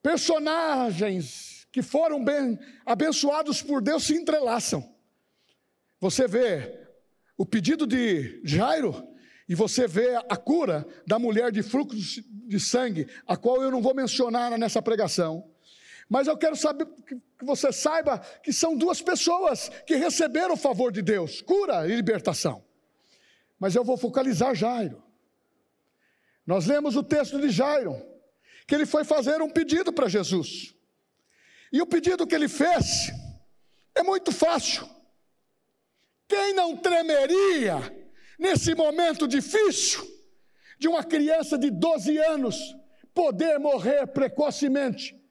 personagens 0.01 1.54
que 1.75 1.81
foram 1.81 2.23
bem 2.23 2.57
abençoados 2.85 3.61
por 3.61 3.81
Deus 3.81 4.05
se 4.05 4.15
entrelaçam. 4.15 4.95
Você 5.99 6.25
vê 6.25 6.87
o 7.37 7.45
pedido 7.45 7.85
de 7.85 8.39
Jairo 8.45 9.05
e 9.45 9.53
você 9.53 9.85
vê 9.85 10.15
a 10.15 10.37
cura 10.37 10.87
da 11.05 11.19
mulher 11.19 11.51
de 11.51 11.61
fluxo 11.61 12.23
de 12.47 12.59
sangue, 12.61 13.09
a 13.27 13.35
qual 13.35 13.61
eu 13.61 13.69
não 13.69 13.81
vou 13.81 13.93
mencionar 13.93 14.57
nessa 14.57 14.81
pregação. 14.81 15.51
Mas 16.07 16.27
eu 16.27 16.37
quero 16.37 16.55
saber 16.55 16.87
que 17.05 17.19
você 17.43 17.73
saiba 17.73 18.19
que 18.41 18.53
são 18.53 18.77
duas 18.77 19.01
pessoas 19.01 19.69
que 19.85 19.97
receberam 19.97 20.53
o 20.53 20.57
favor 20.57 20.93
de 20.93 21.01
Deus, 21.01 21.41
cura 21.41 21.85
e 21.89 21.93
libertação. 21.93 22.63
Mas 23.59 23.75
eu 23.75 23.83
vou 23.83 23.97
focalizar 23.97 24.55
Jairo. 24.55 25.03
Nós 26.47 26.67
lemos 26.67 26.95
o 26.95 27.03
texto 27.03 27.37
de 27.37 27.49
Jairo, 27.49 28.01
que 28.65 28.73
ele 28.73 28.85
foi 28.85 29.03
fazer 29.03 29.41
um 29.41 29.49
pedido 29.49 29.91
para 29.91 30.07
Jesus. 30.07 30.73
E 31.75 31.81
o 31.81 31.85
pedido 31.85 32.25
que 32.25 32.33
ele 32.33 32.47
fez 32.47 33.11
é 33.93 34.01
muito 34.01 34.31
fácil. 34.31 34.89
Quem 36.25 36.53
não 36.53 36.77
tremeria 36.77 37.75
nesse 38.39 38.73
momento 38.73 39.27
difícil 39.27 40.01
de 40.79 40.87
uma 40.87 41.03
criança 41.03 41.57
de 41.57 41.69
12 41.69 42.17
anos 42.17 42.55
poder 43.13 43.59
morrer 43.59 44.07
precocemente? 44.07 45.21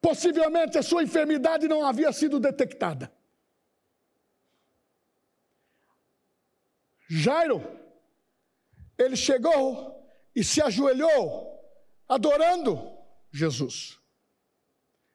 Possivelmente 0.00 0.76
a 0.76 0.82
sua 0.82 1.04
enfermidade 1.04 1.68
não 1.68 1.86
havia 1.86 2.12
sido 2.12 2.40
detectada. 2.40 3.12
Jairo, 7.08 7.62
ele 8.98 9.14
chegou 9.14 10.04
e 10.34 10.42
se 10.42 10.60
ajoelhou, 10.60 11.64
adorando 12.08 12.95
Jesus, 13.36 13.98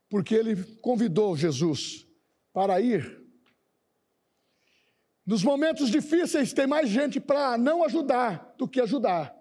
porque 0.09 0.35
ele 0.35 0.55
convidou 0.77 1.35
Jesus 1.35 2.07
para 2.53 2.79
ir. 2.79 3.19
Nos 5.25 5.43
momentos 5.43 5.89
difíceis, 5.89 6.53
tem 6.53 6.67
mais 6.67 6.89
gente 6.89 7.19
para 7.19 7.57
não 7.57 7.83
ajudar 7.83 8.53
do 8.57 8.67
que 8.67 8.81
ajudar. 8.81 9.35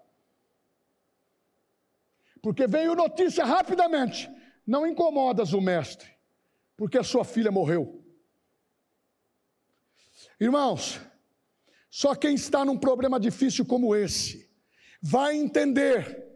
Porque 2.40 2.66
veio 2.66 2.94
notícia 2.94 3.44
rapidamente: 3.44 4.30
não 4.66 4.86
incomodas 4.86 5.52
o 5.52 5.60
mestre, 5.60 6.08
porque 6.76 6.96
a 6.96 7.04
sua 7.04 7.24
filha 7.24 7.50
morreu. 7.50 8.04
Irmãos, 10.38 11.00
só 11.90 12.14
quem 12.14 12.34
está 12.34 12.64
num 12.64 12.78
problema 12.78 13.18
difícil 13.18 13.66
como 13.66 13.94
esse 13.94 14.48
vai 15.02 15.36
entender 15.36 16.29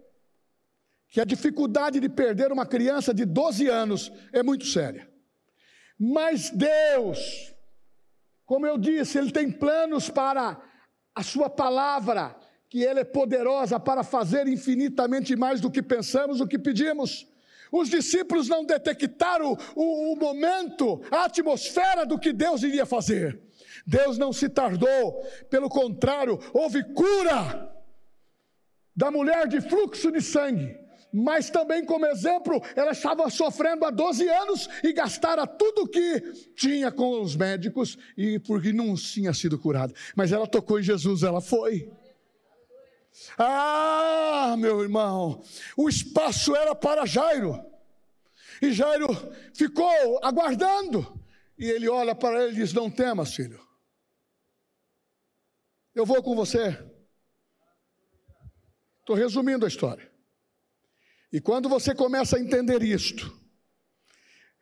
que 1.15 1.21
a 1.21 1.25
dificuldade 1.25 2.01
de 2.01 2.09
perder 2.09 2.51
uma 2.51 2.67
criança 2.67 3.15
de 3.15 3.25
12 3.25 3.69
anos 3.69 4.11
é 4.33 4.43
muito 4.43 4.67
séria. 4.67 5.09
Mas 5.97 6.51
Deus, 6.51 7.55
como 8.45 8.67
eu 8.67 8.77
disse, 8.77 9.17
Ele 9.17 9.31
tem 9.31 9.49
planos 9.49 10.11
para 10.11 10.61
a 11.15 11.23
Sua 11.23 11.49
palavra, 11.49 12.35
que 12.69 12.83
Ele 12.83 12.99
é 12.99 13.05
poderosa 13.05 13.79
para 13.79 14.03
fazer 14.03 14.49
infinitamente 14.49 15.37
mais 15.37 15.61
do 15.61 15.71
que 15.71 15.81
pensamos, 15.81 16.39
do 16.39 16.49
que 16.49 16.59
pedimos. 16.59 17.29
Os 17.71 17.89
discípulos 17.89 18.49
não 18.49 18.65
detectaram 18.65 19.57
o, 19.77 20.15
o 20.15 20.17
momento, 20.17 21.01
a 21.13 21.27
atmosfera 21.27 22.05
do 22.05 22.19
que 22.19 22.33
Deus 22.33 22.65
iria 22.65 22.85
fazer. 22.85 23.41
Deus 23.87 24.19
não 24.19 24.33
se 24.33 24.49
tardou, 24.49 25.23
pelo 25.49 25.69
contrário, 25.69 26.41
houve 26.53 26.83
cura 26.93 27.73
da 28.97 29.13
mulher 29.13 29.47
de 29.47 29.61
fluxo 29.61 30.11
de 30.11 30.21
sangue. 30.21 30.83
Mas 31.17 31.49
também, 31.49 31.85
como 31.85 32.05
exemplo, 32.07 32.61
ela 32.75 32.91
estava 32.91 33.31
sofrendo 33.31 33.85
há 33.85 33.91
12 33.91 34.29
anos 34.29 34.69
e 34.83 34.93
gastara 34.93 35.47
tudo 35.47 35.83
o 35.83 35.89
que 35.89 36.21
tinha 36.57 36.91
com 36.91 37.23
os 37.23 37.37
médicos 37.37 37.97
e 38.17 38.41
porque 38.41 38.73
não 38.73 38.97
tinha 38.97 39.33
sido 39.33 39.57
curada. 39.57 39.95
Mas 40.17 40.33
ela 40.33 40.45
tocou 40.45 40.81
em 40.81 40.83
Jesus, 40.83 41.23
ela 41.23 41.41
foi. 41.41 41.89
Ah, 43.39 44.57
meu 44.59 44.83
irmão, 44.83 45.41
o 45.77 45.89
espaço 45.89 46.57
era 46.57 46.75
para 46.75 47.07
Jairo. 47.07 47.65
E 48.61 48.73
Jairo 48.73 49.07
ficou 49.55 50.19
aguardando. 50.21 51.07
E 51.57 51.71
ele 51.71 51.89
olha 51.89 52.17
para 52.17 52.43
ele 52.43 52.55
e 52.55 52.57
diz: 52.57 52.73
Não 52.73 52.91
temas, 52.91 53.33
filho. 53.33 53.65
Eu 55.95 56.05
vou 56.05 56.21
com 56.25 56.35
você. 56.35 56.77
Estou 58.99 59.15
resumindo 59.15 59.65
a 59.65 59.69
história. 59.69 60.13
E 61.35 61.41
quando 61.41 61.69
você 61.69 61.93
começa 61.93 62.37
a 62.37 62.41
entender 62.41 62.81
isto, 62.81 63.37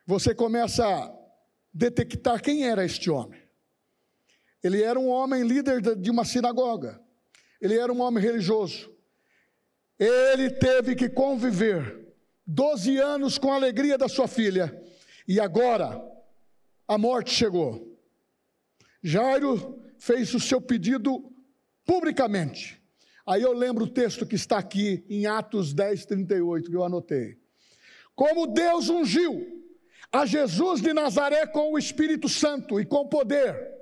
você 0.07 0.33
começa 0.33 0.83
a 0.83 1.15
detectar 1.71 2.41
quem 2.41 2.65
era 2.65 2.83
este 2.83 3.11
homem. 3.11 3.39
Ele 4.63 4.81
era 4.81 4.99
um 4.99 5.07
homem 5.07 5.43
líder 5.43 5.81
de 5.95 6.09
uma 6.09 6.25
sinagoga. 6.25 6.99
Ele 7.61 7.77
era 7.77 7.93
um 7.93 8.01
homem 8.01 8.23
religioso. 8.23 8.91
Ele 9.99 10.49
teve 10.49 10.95
que 10.95 11.07
conviver 11.07 12.11
12 12.47 12.97
anos 12.97 13.37
com 13.37 13.53
a 13.53 13.55
alegria 13.55 13.95
da 13.95 14.09
sua 14.09 14.27
filha. 14.27 14.75
E 15.27 15.39
agora 15.39 16.03
a 16.87 16.97
morte 16.97 17.29
chegou. 17.29 17.95
Jairo 19.03 19.79
fez 19.99 20.33
o 20.33 20.39
seu 20.39 20.59
pedido 20.59 21.31
publicamente. 21.85 22.82
Aí 23.25 23.41
eu 23.41 23.53
lembro 23.53 23.85
o 23.85 23.89
texto 23.89 24.25
que 24.25 24.35
está 24.35 24.57
aqui 24.57 25.05
em 25.09 25.25
Atos 25.25 25.73
10, 25.73 26.05
38, 26.05 26.69
que 26.69 26.75
eu 26.75 26.83
anotei. 26.83 27.37
Como 28.15 28.47
Deus 28.47 28.89
ungiu 28.89 29.63
a 30.11 30.25
Jesus 30.25 30.81
de 30.81 30.93
Nazaré 30.93 31.47
com 31.47 31.71
o 31.71 31.77
Espírito 31.77 32.27
Santo 32.27 32.79
e 32.79 32.85
com 32.85 33.07
poder 33.07 33.73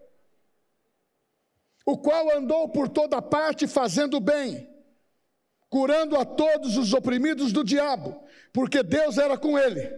o 1.86 1.98
qual 1.98 2.38
andou 2.38 2.70
por 2.70 2.88
toda 2.88 3.22
parte 3.22 3.68
fazendo 3.68 4.20
bem, 4.20 4.70
curando 5.68 6.16
a 6.16 6.24
todos 6.24 6.78
os 6.78 6.94
oprimidos 6.94 7.52
do 7.52 7.64
diabo, 7.64 8.24
porque 8.54 8.84
Deus 8.84 9.18
era 9.18 9.38
com 9.38 9.58
ele. 9.58 9.92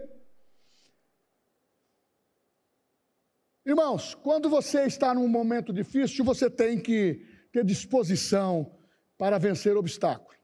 Irmãos, 3.65 4.15
quando 4.15 4.49
você 4.49 4.85
está 4.85 5.13
num 5.13 5.27
momento 5.27 5.71
difícil, 5.71 6.23
você 6.25 6.49
tem 6.49 6.79
que 6.79 7.25
ter 7.51 7.63
disposição 7.63 8.77
para 9.23 9.39
vencer 9.39 9.77
obstáculos. 9.77 10.37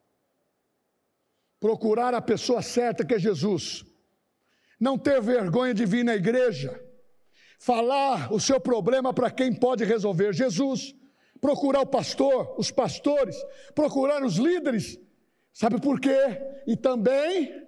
Procurar 1.60 2.14
a 2.14 2.22
pessoa 2.22 2.62
certa 2.62 3.06
que 3.06 3.14
é 3.14 3.20
Jesus. 3.20 3.84
Não 4.80 4.98
ter 4.98 5.22
vergonha 5.22 5.74
de 5.74 5.86
vir 5.86 6.06
na 6.06 6.16
igreja. 6.16 6.82
Falar 7.60 8.32
o 8.32 8.40
seu 8.40 8.58
problema 8.58 9.14
para 9.14 9.30
quem 9.30 9.54
pode 9.54 9.84
resolver. 9.84 10.32
Jesus 10.32 10.96
procurar 11.42 11.82
o 11.82 11.86
pastor, 11.86 12.56
os 12.58 12.72
pastores, 12.72 13.36
procurar 13.76 14.24
os 14.24 14.38
líderes. 14.38 14.98
Sabe 15.52 15.82
por 15.82 16.00
quê? 16.00 16.42
E 16.66 16.78
também 16.78 17.68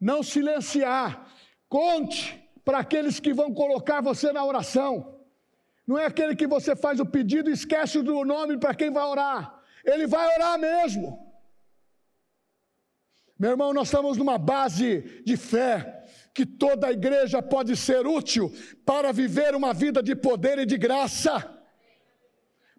não 0.00 0.24
silenciar. 0.24 1.32
Conte 1.68 2.36
para 2.64 2.78
aqueles 2.78 3.20
que 3.20 3.32
vão 3.32 3.54
colocar 3.54 4.00
você 4.00 4.32
na 4.32 4.44
oração. 4.44 5.20
Não 5.86 5.96
é 5.96 6.06
aquele 6.06 6.34
que 6.34 6.48
você 6.48 6.74
faz 6.74 6.98
o 6.98 7.06
pedido 7.06 7.48
e 7.48 7.52
esquece 7.52 8.02
do 8.02 8.24
nome 8.24 8.58
para 8.58 8.74
quem 8.74 8.90
vai 8.90 9.04
orar. 9.04 9.61
Ele 9.84 10.06
vai 10.06 10.34
orar 10.34 10.58
mesmo. 10.58 11.30
Meu 13.38 13.50
irmão, 13.50 13.72
nós 13.72 13.88
estamos 13.88 14.16
numa 14.16 14.38
base 14.38 15.22
de 15.24 15.36
fé 15.36 16.04
que 16.34 16.46
toda 16.46 16.86
a 16.86 16.92
igreja 16.92 17.42
pode 17.42 17.76
ser 17.76 18.06
útil 18.06 18.52
para 18.86 19.12
viver 19.12 19.54
uma 19.54 19.74
vida 19.74 20.02
de 20.02 20.14
poder 20.14 20.58
e 20.58 20.66
de 20.66 20.78
graça 20.78 21.60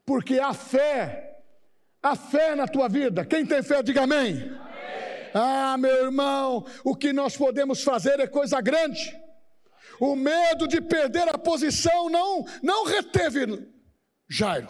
porque 0.06 0.40
a 0.40 0.54
fé, 0.54 1.42
a 2.02 2.16
fé 2.16 2.56
na 2.56 2.68
tua 2.68 2.88
vida, 2.90 3.26
quem 3.26 3.46
tem 3.46 3.64
fé, 3.64 3.82
diga 3.82 4.04
amém. 4.04 4.52
Ah, 5.34 5.78
meu 5.78 6.06
irmão, 6.06 6.66
o 6.84 6.96
que 6.96 7.12
nós 7.12 7.36
podemos 7.36 7.84
fazer 7.84 8.20
é 8.20 8.28
coisa 8.28 8.62
grande. 8.62 9.18
O 10.00 10.16
medo 10.16 10.68
de 10.68 10.82
perder 10.82 11.28
a 11.30 11.38
posição 11.38 12.10
não, 12.10 12.46
não 12.62 12.86
reteve 12.86 13.68
Jairo. 14.30 14.70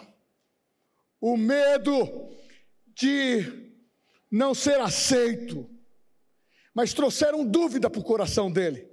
O 1.26 1.38
medo 1.38 2.28
de 2.94 3.72
não 4.30 4.54
ser 4.54 4.78
aceito, 4.78 5.66
mas 6.74 6.92
trouxeram 6.92 7.46
dúvida 7.46 7.88
para 7.88 7.98
o 7.98 8.04
coração 8.04 8.52
dele. 8.52 8.90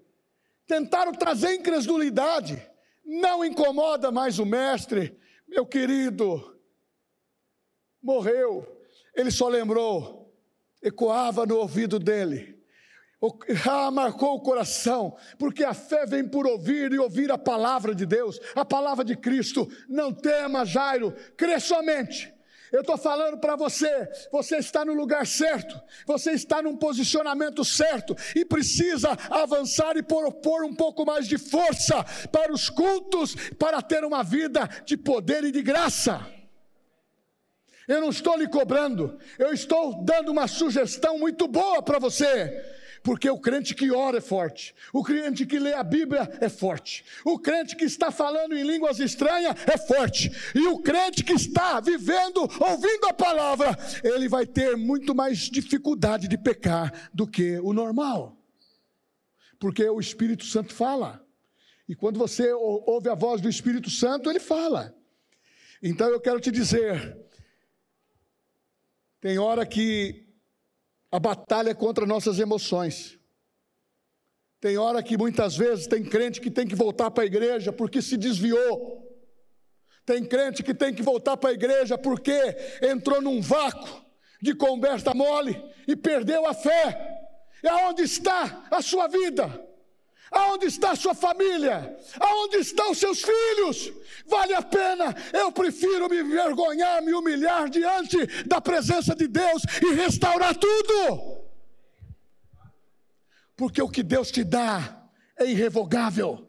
Tentaram 0.66 1.12
trazer 1.12 1.56
incredulidade. 1.56 2.66
Não 3.04 3.44
incomoda 3.44 4.14
mais 4.14 4.40
o 4.40 4.46
mestre, 4.46 5.20
meu 5.46 5.66
querido, 5.66 6.58
morreu. 8.02 8.82
Ele 9.14 9.30
só 9.30 9.50
lembrou, 9.50 10.34
ecoava 10.82 11.46
no 11.46 11.58
ouvido 11.58 12.00
dele. 12.00 12.51
Ah, 13.70 13.92
marcou 13.92 14.36
o 14.36 14.42
coração, 14.42 15.16
porque 15.38 15.64
a 15.64 15.74
fé 15.74 16.06
vem 16.06 16.28
por 16.28 16.48
ouvir 16.48 16.92
e 16.92 17.00
ouvir 17.00 17.32
a 17.32 17.38
palavra 17.38 17.94
de 17.94 18.06
Deus, 18.06 18.40
a 18.56 18.66
palavra 18.66 19.06
de 19.06 19.16
Cristo. 19.16 19.70
Não 19.88 20.12
tema, 20.12 20.66
Jairo, 20.66 21.14
crê 21.38 21.60
somente. 21.60 22.34
Eu 22.72 22.82
estou 22.82 22.98
falando 22.98 23.38
para 23.38 23.58
você, 23.58 24.10
você 24.32 24.56
está 24.56 24.86
no 24.86 24.94
lugar 24.94 25.28
certo, 25.28 25.78
você 26.08 26.32
está 26.32 26.62
num 26.62 26.78
posicionamento 26.78 27.66
certo 27.66 28.16
e 28.34 28.46
precisa 28.46 29.10
avançar 29.30 29.98
e 29.98 30.04
pôr 30.04 30.64
um 30.64 30.74
pouco 30.74 31.06
mais 31.06 31.28
de 31.28 31.38
força 31.38 32.02
para 32.32 32.54
os 32.54 32.70
cultos, 32.70 33.36
para 33.60 33.82
ter 33.82 34.06
uma 34.06 34.24
vida 34.24 34.70
de 34.86 34.96
poder 34.96 35.44
e 35.44 35.52
de 35.52 35.62
graça. 35.62 36.26
Eu 37.90 38.00
não 38.00 38.10
estou 38.10 38.38
lhe 38.38 38.48
cobrando, 38.48 39.20
eu 39.38 39.52
estou 39.52 40.02
dando 40.06 40.32
uma 40.32 40.48
sugestão 40.48 41.20
muito 41.20 41.50
boa 41.50 41.82
para 41.82 42.00
você. 42.00 42.80
Porque 43.04 43.30
o 43.30 43.40
crente 43.40 43.74
que 43.74 43.92
ora 43.92 44.20
é 44.20 44.22
forte, 44.22 44.76
o 44.94 45.04
crente 45.04 45.46
que 45.46 45.58
lê 45.58 45.74
a 45.74 45.84
Bíblia 45.84 46.38
é 46.40 46.48
forte, 46.48 47.04
o 47.26 47.40
crente 47.40 47.76
que 47.76 47.86
está 47.86 48.12
falando 48.12 48.56
em 48.56 48.64
línguas 48.64 49.00
estranhas 49.00 49.56
é 49.66 49.78
forte, 49.78 50.32
e 50.54 50.68
o 50.68 50.80
crente 50.80 51.24
que 51.24 51.34
está 51.34 51.80
vivendo, 51.80 52.42
ouvindo 52.42 53.08
a 53.08 53.14
palavra, 53.14 53.76
ele 54.04 54.30
vai 54.30 54.46
ter 54.46 54.78
muito 54.78 55.16
mais 55.16 55.50
dificuldade 55.50 56.28
de 56.28 56.38
pecar 56.38 57.10
do 57.12 57.26
que 57.26 57.58
o 57.60 57.74
normal, 57.74 58.38
porque 59.60 59.88
o 59.90 60.00
Espírito 60.00 60.46
Santo 60.46 60.74
fala, 60.74 61.26
e 61.90 61.96
quando 61.96 62.20
você 62.20 62.54
ouve 62.54 63.10
a 63.10 63.16
voz 63.16 63.42
do 63.42 63.50
Espírito 63.50 63.90
Santo, 63.90 64.30
ele 64.30 64.40
fala. 64.40 64.96
Então 65.84 66.08
eu 66.08 66.22
quero 66.22 66.40
te 66.40 66.52
dizer, 66.52 67.18
tem 69.20 69.40
hora 69.40 69.66
que 69.66 70.31
a 71.12 71.20
batalha 71.20 71.72
é 71.72 71.74
contra 71.74 72.06
nossas 72.06 72.40
emoções. 72.40 73.20
Tem 74.62 74.78
hora 74.78 75.04
que 75.04 75.18
muitas 75.18 75.58
vezes 75.58 75.88
tem 75.88 76.04
crente 76.04 76.40
que 76.40 76.50
tem 76.50 76.68
que 76.68 76.76
voltar 76.76 77.12
para 77.12 77.24
a 77.24 77.26
igreja 77.26 77.74
porque 77.74 78.02
se 78.02 78.16
desviou. 78.16 79.02
Tem 80.06 80.24
crente 80.24 80.64
que 80.64 80.74
tem 80.74 80.94
que 80.94 81.02
voltar 81.02 81.36
para 81.36 81.50
a 81.50 81.54
igreja 81.54 81.98
porque 81.98 82.56
entrou 82.82 83.22
num 83.22 83.42
vácuo 83.42 84.06
de 84.42 84.56
conversa 84.56 85.14
mole 85.14 85.62
e 85.88 85.96
perdeu 85.96 86.48
a 86.48 86.54
fé. 86.54 87.20
E 87.64 87.68
aonde 87.68 88.04
está 88.04 88.68
a 88.72 88.82
sua 88.82 89.08
vida? 89.08 89.71
Aonde 90.32 90.68
está 90.68 90.96
sua 90.96 91.14
família? 91.14 91.98
Aonde 92.18 92.58
estão 92.58 92.94
seus 92.94 93.22
filhos? 93.22 93.92
Vale 94.26 94.54
a 94.54 94.62
pena? 94.62 95.14
Eu 95.34 95.52
prefiro 95.52 96.10
me 96.10 96.22
envergonhar, 96.22 97.02
me 97.02 97.14
humilhar 97.14 97.70
diante 97.70 98.18
da 98.48 98.62
presença 98.62 99.14
de 99.14 99.28
Deus 99.28 99.62
e 99.82 99.94
restaurar 99.94 100.56
tudo. 100.56 101.42
Porque 103.58 103.82
o 103.82 103.90
que 103.90 104.02
Deus 104.02 104.32
te 104.32 104.44
dá 104.44 105.04
é 105.38 105.46
irrevogável. 105.46 106.48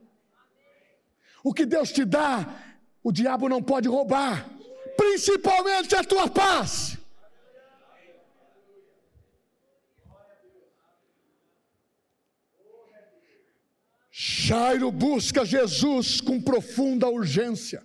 O 1.42 1.52
que 1.52 1.66
Deus 1.66 1.90
te 1.90 2.04
dá, 2.04 2.46
o 3.02 3.10
diabo 3.10 3.48
não 3.48 3.60
pode 3.60 3.88
roubar, 3.88 4.48
principalmente 4.96 5.96
a 5.96 6.04
tua 6.04 6.28
paz. 6.28 6.91
Jairo 14.14 14.92
busca 14.92 15.42
Jesus 15.42 16.20
com 16.20 16.38
profunda 16.38 17.08
urgência. 17.08 17.82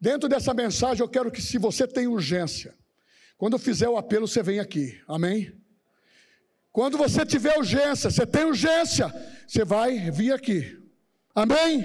Dentro 0.00 0.28
dessa 0.28 0.54
mensagem, 0.54 1.02
eu 1.02 1.08
quero 1.08 1.28
que, 1.28 1.42
se 1.42 1.58
você 1.58 1.88
tem 1.88 2.06
urgência, 2.06 2.72
quando 3.36 3.54
eu 3.54 3.58
fizer 3.58 3.88
o 3.88 3.96
apelo, 3.96 4.28
você 4.28 4.44
vem 4.44 4.60
aqui, 4.60 5.02
amém? 5.08 5.60
Quando 6.70 6.96
você 6.96 7.26
tiver 7.26 7.58
urgência, 7.58 8.10
você 8.10 8.24
tem 8.24 8.44
urgência, 8.44 9.12
você 9.44 9.64
vai 9.64 10.08
vir 10.12 10.32
aqui, 10.32 10.80
amém? 11.34 11.84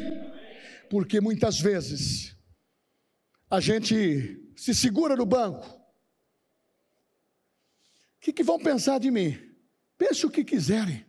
Porque 0.87 1.19
muitas 1.19 1.59
vezes 1.59 2.35
a 3.49 3.59
gente 3.59 4.51
se 4.55 4.75
segura 4.75 5.15
no 5.15 5.25
banco. 5.25 5.65
O 8.17 8.21
que, 8.21 8.31
que 8.31 8.43
vão 8.43 8.59
pensar 8.59 8.99
de 8.99 9.09
mim? 9.09 9.39
Pense 9.97 10.23
o 10.23 10.29
que 10.29 10.43
quiserem. 10.43 11.08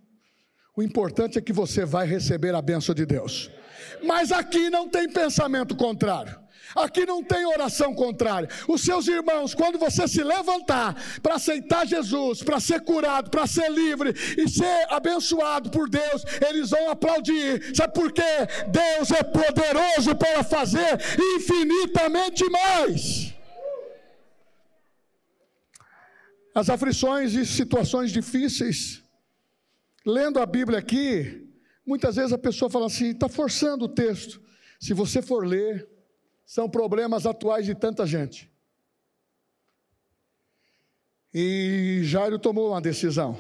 O 0.81 0.83
importante 0.83 1.37
é 1.37 1.43
que 1.43 1.53
você 1.53 1.85
vai 1.85 2.07
receber 2.07 2.55
a 2.55 2.63
bênção 2.63 2.95
de 2.95 3.05
Deus. 3.05 3.51
Mas 4.03 4.33
aqui 4.33 4.71
não 4.71 4.89
tem 4.89 5.07
pensamento 5.11 5.77
contrário. 5.77 6.35
Aqui 6.75 7.05
não 7.05 7.23
tem 7.23 7.45
oração 7.45 7.95
contrária. 7.95 8.49
Os 8.67 8.81
seus 8.81 9.07
irmãos, 9.07 9.55
quando 9.55 9.79
você 9.79 10.09
se 10.09 10.23
levantar 10.23 10.97
para 11.23 11.35
aceitar 11.35 11.87
Jesus, 11.87 12.43
para 12.43 12.59
ser 12.59 12.81
curado, 12.81 13.29
para 13.29 13.47
ser 13.47 13.71
livre 13.71 14.15
e 14.39 14.49
ser 14.49 14.87
abençoado 14.89 15.69
por 15.69 15.87
Deus, 15.87 16.25
eles 16.49 16.71
vão 16.71 16.89
aplaudir. 16.89 17.77
Sabe 17.77 17.93
por 17.93 18.11
quê? 18.11 18.33
Deus 18.69 19.11
é 19.11 19.23
poderoso 19.23 20.17
para 20.17 20.43
fazer 20.43 20.99
infinitamente 21.37 22.49
mais. 22.49 23.35
As 26.55 26.71
aflições 26.71 27.35
e 27.35 27.45
situações 27.45 28.11
difíceis 28.11 29.00
lendo 30.05 30.39
a 30.39 30.47
Bíblia 30.47 30.79
aqui, 30.79 31.49
muitas 31.87 32.17
vezes 32.17 32.33
a 32.33 32.39
pessoa 32.39 32.71
fala 32.71 32.87
assim, 32.87 33.11
está 33.11 33.29
forçando 33.29 33.85
o 33.85 33.89
texto. 33.89 34.41
Se 34.79 34.95
você 34.95 35.21
for 35.21 35.47
ler, 35.47 35.89
são 36.45 36.69
problemas 36.69 37.27
atuais 37.27 37.67
de 37.67 37.75
tanta 37.75 38.07
gente. 38.07 38.51
E 41.33 42.01
Jairo 42.03 42.39
tomou 42.39 42.71
uma 42.71 42.81
decisão 42.81 43.39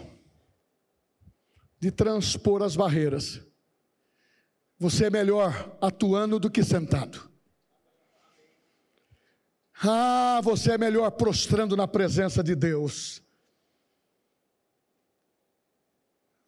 de 1.81 1.91
transpor 1.91 2.63
as 2.63 2.77
barreiras. 2.77 3.41
Você 4.79 5.07
é 5.07 5.11
melhor 5.11 5.77
atuando 5.81 6.39
do 6.39 6.51
que 6.51 6.63
sentado. 6.63 7.29
Ah, 9.83 10.41
você 10.43 10.73
é 10.73 10.79
melhor 10.79 11.11
prostrando 11.13 11.77
na 11.77 11.89
presença 11.89 12.45
de 12.45 12.55
Deus 12.55 13.23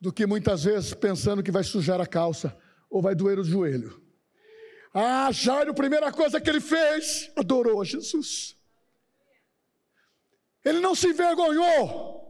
do 0.03 0.13
que 0.13 0.27
muitas 0.27 0.65
vezes 0.65 0.93
pensando 0.93 1.45
que 1.45 1.53
vai 1.53 1.63
sujar 1.63 2.01
a 2.01 2.07
calça 2.07 2.59
ou 2.91 3.01
vai 3.01 3.15
doer 3.15 3.39
o 3.39 3.45
joelho. 3.45 4.03
Ah, 4.93 5.31
Jairo, 5.31 5.71
a 5.71 5.75
primeira 5.75 6.11
coisa 6.11 6.41
que 6.41 6.51
ele 6.51 6.61
fez, 6.61 7.31
adorou 7.37 7.85
Jesus. 7.85 8.57
Ele 10.65 10.81
não 10.81 10.97
se 10.97 11.07
envergonhou. 11.07 12.21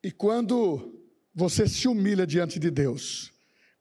E 0.00 0.12
quando 0.12 1.02
você 1.34 1.66
se 1.66 1.88
humilha 1.88 2.24
diante 2.24 2.60
de 2.60 2.70
Deus, 2.70 3.32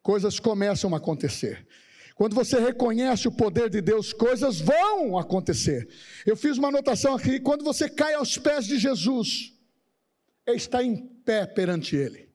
coisas 0.02 0.40
começam 0.40 0.96
a 0.96 0.98
acontecer. 0.98 1.68
Quando 2.16 2.34
você 2.34 2.60
reconhece 2.60 3.28
o 3.28 3.32
poder 3.32 3.70
de 3.70 3.82
Deus, 3.82 4.12
coisas 4.12 4.60
vão 4.60 5.16
acontecer. 5.16 5.88
Eu 6.26 6.36
fiz 6.36 6.58
uma 6.58 6.70
anotação 6.70 7.14
aqui: 7.14 7.40
quando 7.40 7.64
você 7.64 7.88
cai 7.88 8.16
aos 8.16 8.36
pés 8.36 8.66
de 8.66 8.80
Jesus, 8.80 9.53
está 10.48 10.84
em 10.84 11.08
pé 11.26 11.46
perante 11.46 11.96
Ele. 11.96 12.30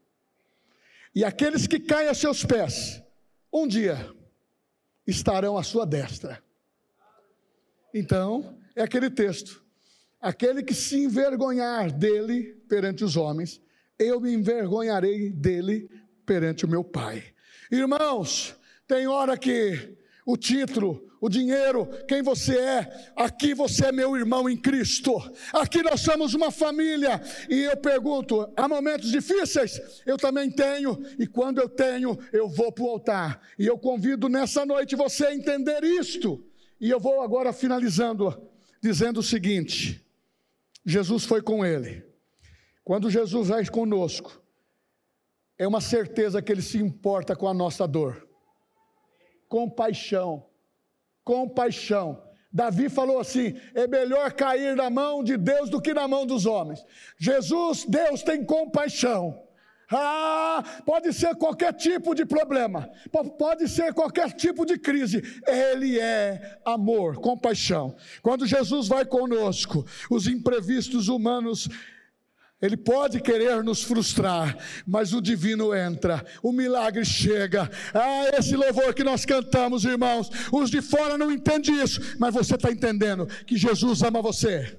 E 1.15 1.25
aqueles 1.25 1.67
que 1.67 1.81
caem 1.81 2.09
a 2.09 2.15
seus 2.15 2.45
pés, 2.45 3.03
um 3.53 3.67
dia 3.67 4.15
estarão 5.07 5.57
à 5.57 5.63
sua 5.63 5.85
destra. 5.85 6.43
Então, 7.93 8.59
é 8.77 8.83
aquele 8.83 9.11
texto: 9.11 9.65
aquele 10.21 10.63
que 10.63 10.75
se 10.75 10.97
envergonhar 10.97 11.91
dele 11.91 12.55
perante 12.69 13.05
os 13.05 13.17
homens, 13.17 13.61
eu 13.99 14.21
me 14.21 14.33
envergonharei 14.33 15.31
dele 15.31 15.91
perante 16.25 16.65
o 16.65 16.69
meu 16.69 16.85
Pai. 16.85 17.25
Irmãos, 17.71 18.55
tem 18.87 19.07
hora 19.07 19.37
que 19.37 19.97
o 20.29 20.37
título, 20.37 21.09
o 21.23 21.29
dinheiro, 21.31 21.89
quem 22.07 22.21
você 22.21 22.59
é. 22.59 23.13
Aqui 23.17 23.55
você 23.55 23.87
é 23.87 23.93
meu 23.93 24.15
irmão 24.15 24.47
em 24.47 24.59
Cristo. 24.59 25.11
Aqui 25.55 25.83
nós 25.83 26.03
somos 26.03 26.35
uma 26.35 26.51
família. 26.51 27.19
E 27.49 27.63
eu 27.63 27.77
pergunto: 27.79 28.47
há 28.55 28.69
momentos 28.69 29.11
difíceis? 29.11 29.81
Eu 30.05 30.19
também 30.19 30.51
tenho. 30.51 31.03
E 31.19 31.27
quando 31.27 31.63
eu 31.63 31.69
tenho, 31.69 32.19
eu 32.31 32.47
vou 32.47 32.71
para 32.71 32.85
o 32.85 32.91
altar. 32.91 33.41
E 33.59 33.67
eu 33.67 33.79
convido 33.79 34.29
nessa 34.29 34.67
noite 34.67 34.95
você 34.95 35.29
a 35.29 35.35
entender 35.35 35.83
isto. 35.83 36.45
E 36.79 36.91
eu 36.91 37.01
vou 37.01 37.23
agora 37.23 37.51
finalizando, 37.51 38.39
dizendo 38.83 39.21
o 39.21 39.23
seguinte: 39.23 40.07
Jesus 40.85 41.25
foi 41.25 41.41
com 41.41 41.65
ele. 41.65 42.05
Quando 42.85 43.09
Jesus 43.09 43.49
vai 43.49 43.65
conosco, 43.65 44.43
é 45.57 45.67
uma 45.67 45.81
certeza 45.81 46.43
que 46.43 46.53
ele 46.53 46.61
se 46.63 46.77
importa 46.77 47.35
com 47.35 47.49
a 47.49 47.55
nossa 47.55 47.89
dor. 47.89 48.28
Compaixão 49.49 50.49
compaixão. 51.29 52.23
Davi 52.51 52.89
falou 52.89 53.21
assim: 53.21 53.55
é 53.75 53.87
melhor 53.87 54.33
cair 54.33 54.75
na 54.75 54.89
mão 54.89 55.23
de 55.23 55.37
Deus 55.37 55.69
do 55.69 55.83
que 55.83 55.93
na 55.93 56.09
mão 56.09 56.25
dos 56.25 56.47
homens. 56.47 56.83
Jesus, 57.19 57.85
Deus 57.85 58.23
tem 58.23 58.43
compaixão. 58.43 59.45
Ah, 59.91 60.63
pode 60.85 61.13
ser 61.13 61.35
qualquer 61.37 61.73
tipo 61.73 62.15
de 62.15 62.27
problema, 62.27 62.91
pode 63.39 63.67
ser 63.69 63.95
qualquer 63.95 64.33
tipo 64.33 64.67
de 64.67 64.79
crise, 64.79 65.23
Ele 65.47 65.99
é 65.99 66.59
amor, 66.63 67.17
compaixão. 67.17 67.97
Quando 68.23 68.47
Jesus 68.47 68.87
vai 68.87 69.07
conosco, 69.07 69.87
os 70.11 70.27
imprevistos 70.27 71.09
humanos 71.09 71.71
ele 72.61 72.77
pode 72.77 73.21
querer 73.21 73.63
nos 73.63 73.83
frustrar, 73.85 74.59
mas 74.85 75.13
o 75.13 75.21
divino 75.21 75.73
entra, 75.73 76.25
o 76.43 76.51
milagre 76.51 77.05
chega. 77.05 77.71
Ah, 77.95 78.31
esse 78.37 78.57
louvor 78.57 78.93
que 78.95 79.05
nós 79.05 79.25
cantamos, 79.25 79.85
irmãos, 79.85 80.29
os 80.53 80.69
de 80.69 80.83
fora 80.83 81.17
não 81.17 81.31
entendem 81.31 81.81
isso, 81.81 82.01
mas 82.19 82.35
você 82.35 82.57
está 82.57 82.71
entendendo 82.73 83.27
que 83.47 83.57
Jesus 83.57 84.03
ama 84.03 84.21
você. 84.21 84.77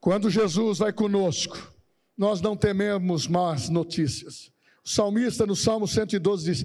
Quando 0.00 0.28
Jesus 0.28 0.78
vai 0.78 0.92
conosco, 0.92 1.72
nós 2.18 2.40
não 2.40 2.56
tememos 2.56 3.28
más 3.28 3.68
notícias. 3.68 4.52
O 4.84 4.88
salmista 4.88 5.46
no 5.46 5.54
Salmo 5.54 5.86
112 5.86 6.44
diz: 6.44 6.64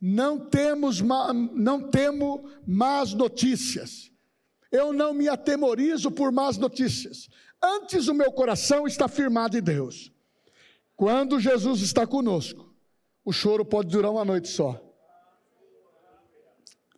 Não 0.00 0.38
temos, 0.38 1.00
não 1.00 1.90
temo 1.90 2.48
más 2.66 3.12
notícias. 3.12 4.10
Eu 4.70 4.92
não 4.92 5.12
me 5.12 5.28
atemorizo 5.28 6.10
por 6.10 6.30
más 6.30 6.56
notícias. 6.56 7.28
Antes 7.62 8.08
o 8.08 8.14
meu 8.14 8.30
coração 8.32 8.86
está 8.86 9.08
firmado 9.08 9.56
em 9.56 9.62
Deus. 9.62 10.12
Quando 10.96 11.40
Jesus 11.40 11.80
está 11.80 12.06
conosco, 12.06 12.74
o 13.24 13.32
choro 13.32 13.64
pode 13.64 13.88
durar 13.88 14.10
uma 14.10 14.24
noite 14.24 14.48
só. 14.48 14.80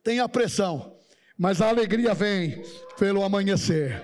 Tem 0.03 0.21
a 0.21 0.29
pressão, 0.29 0.97
mas 1.37 1.61
a 1.61 1.69
alegria 1.69 2.15
vem 2.15 2.63
pelo 2.99 3.23
amanhecer. 3.23 4.03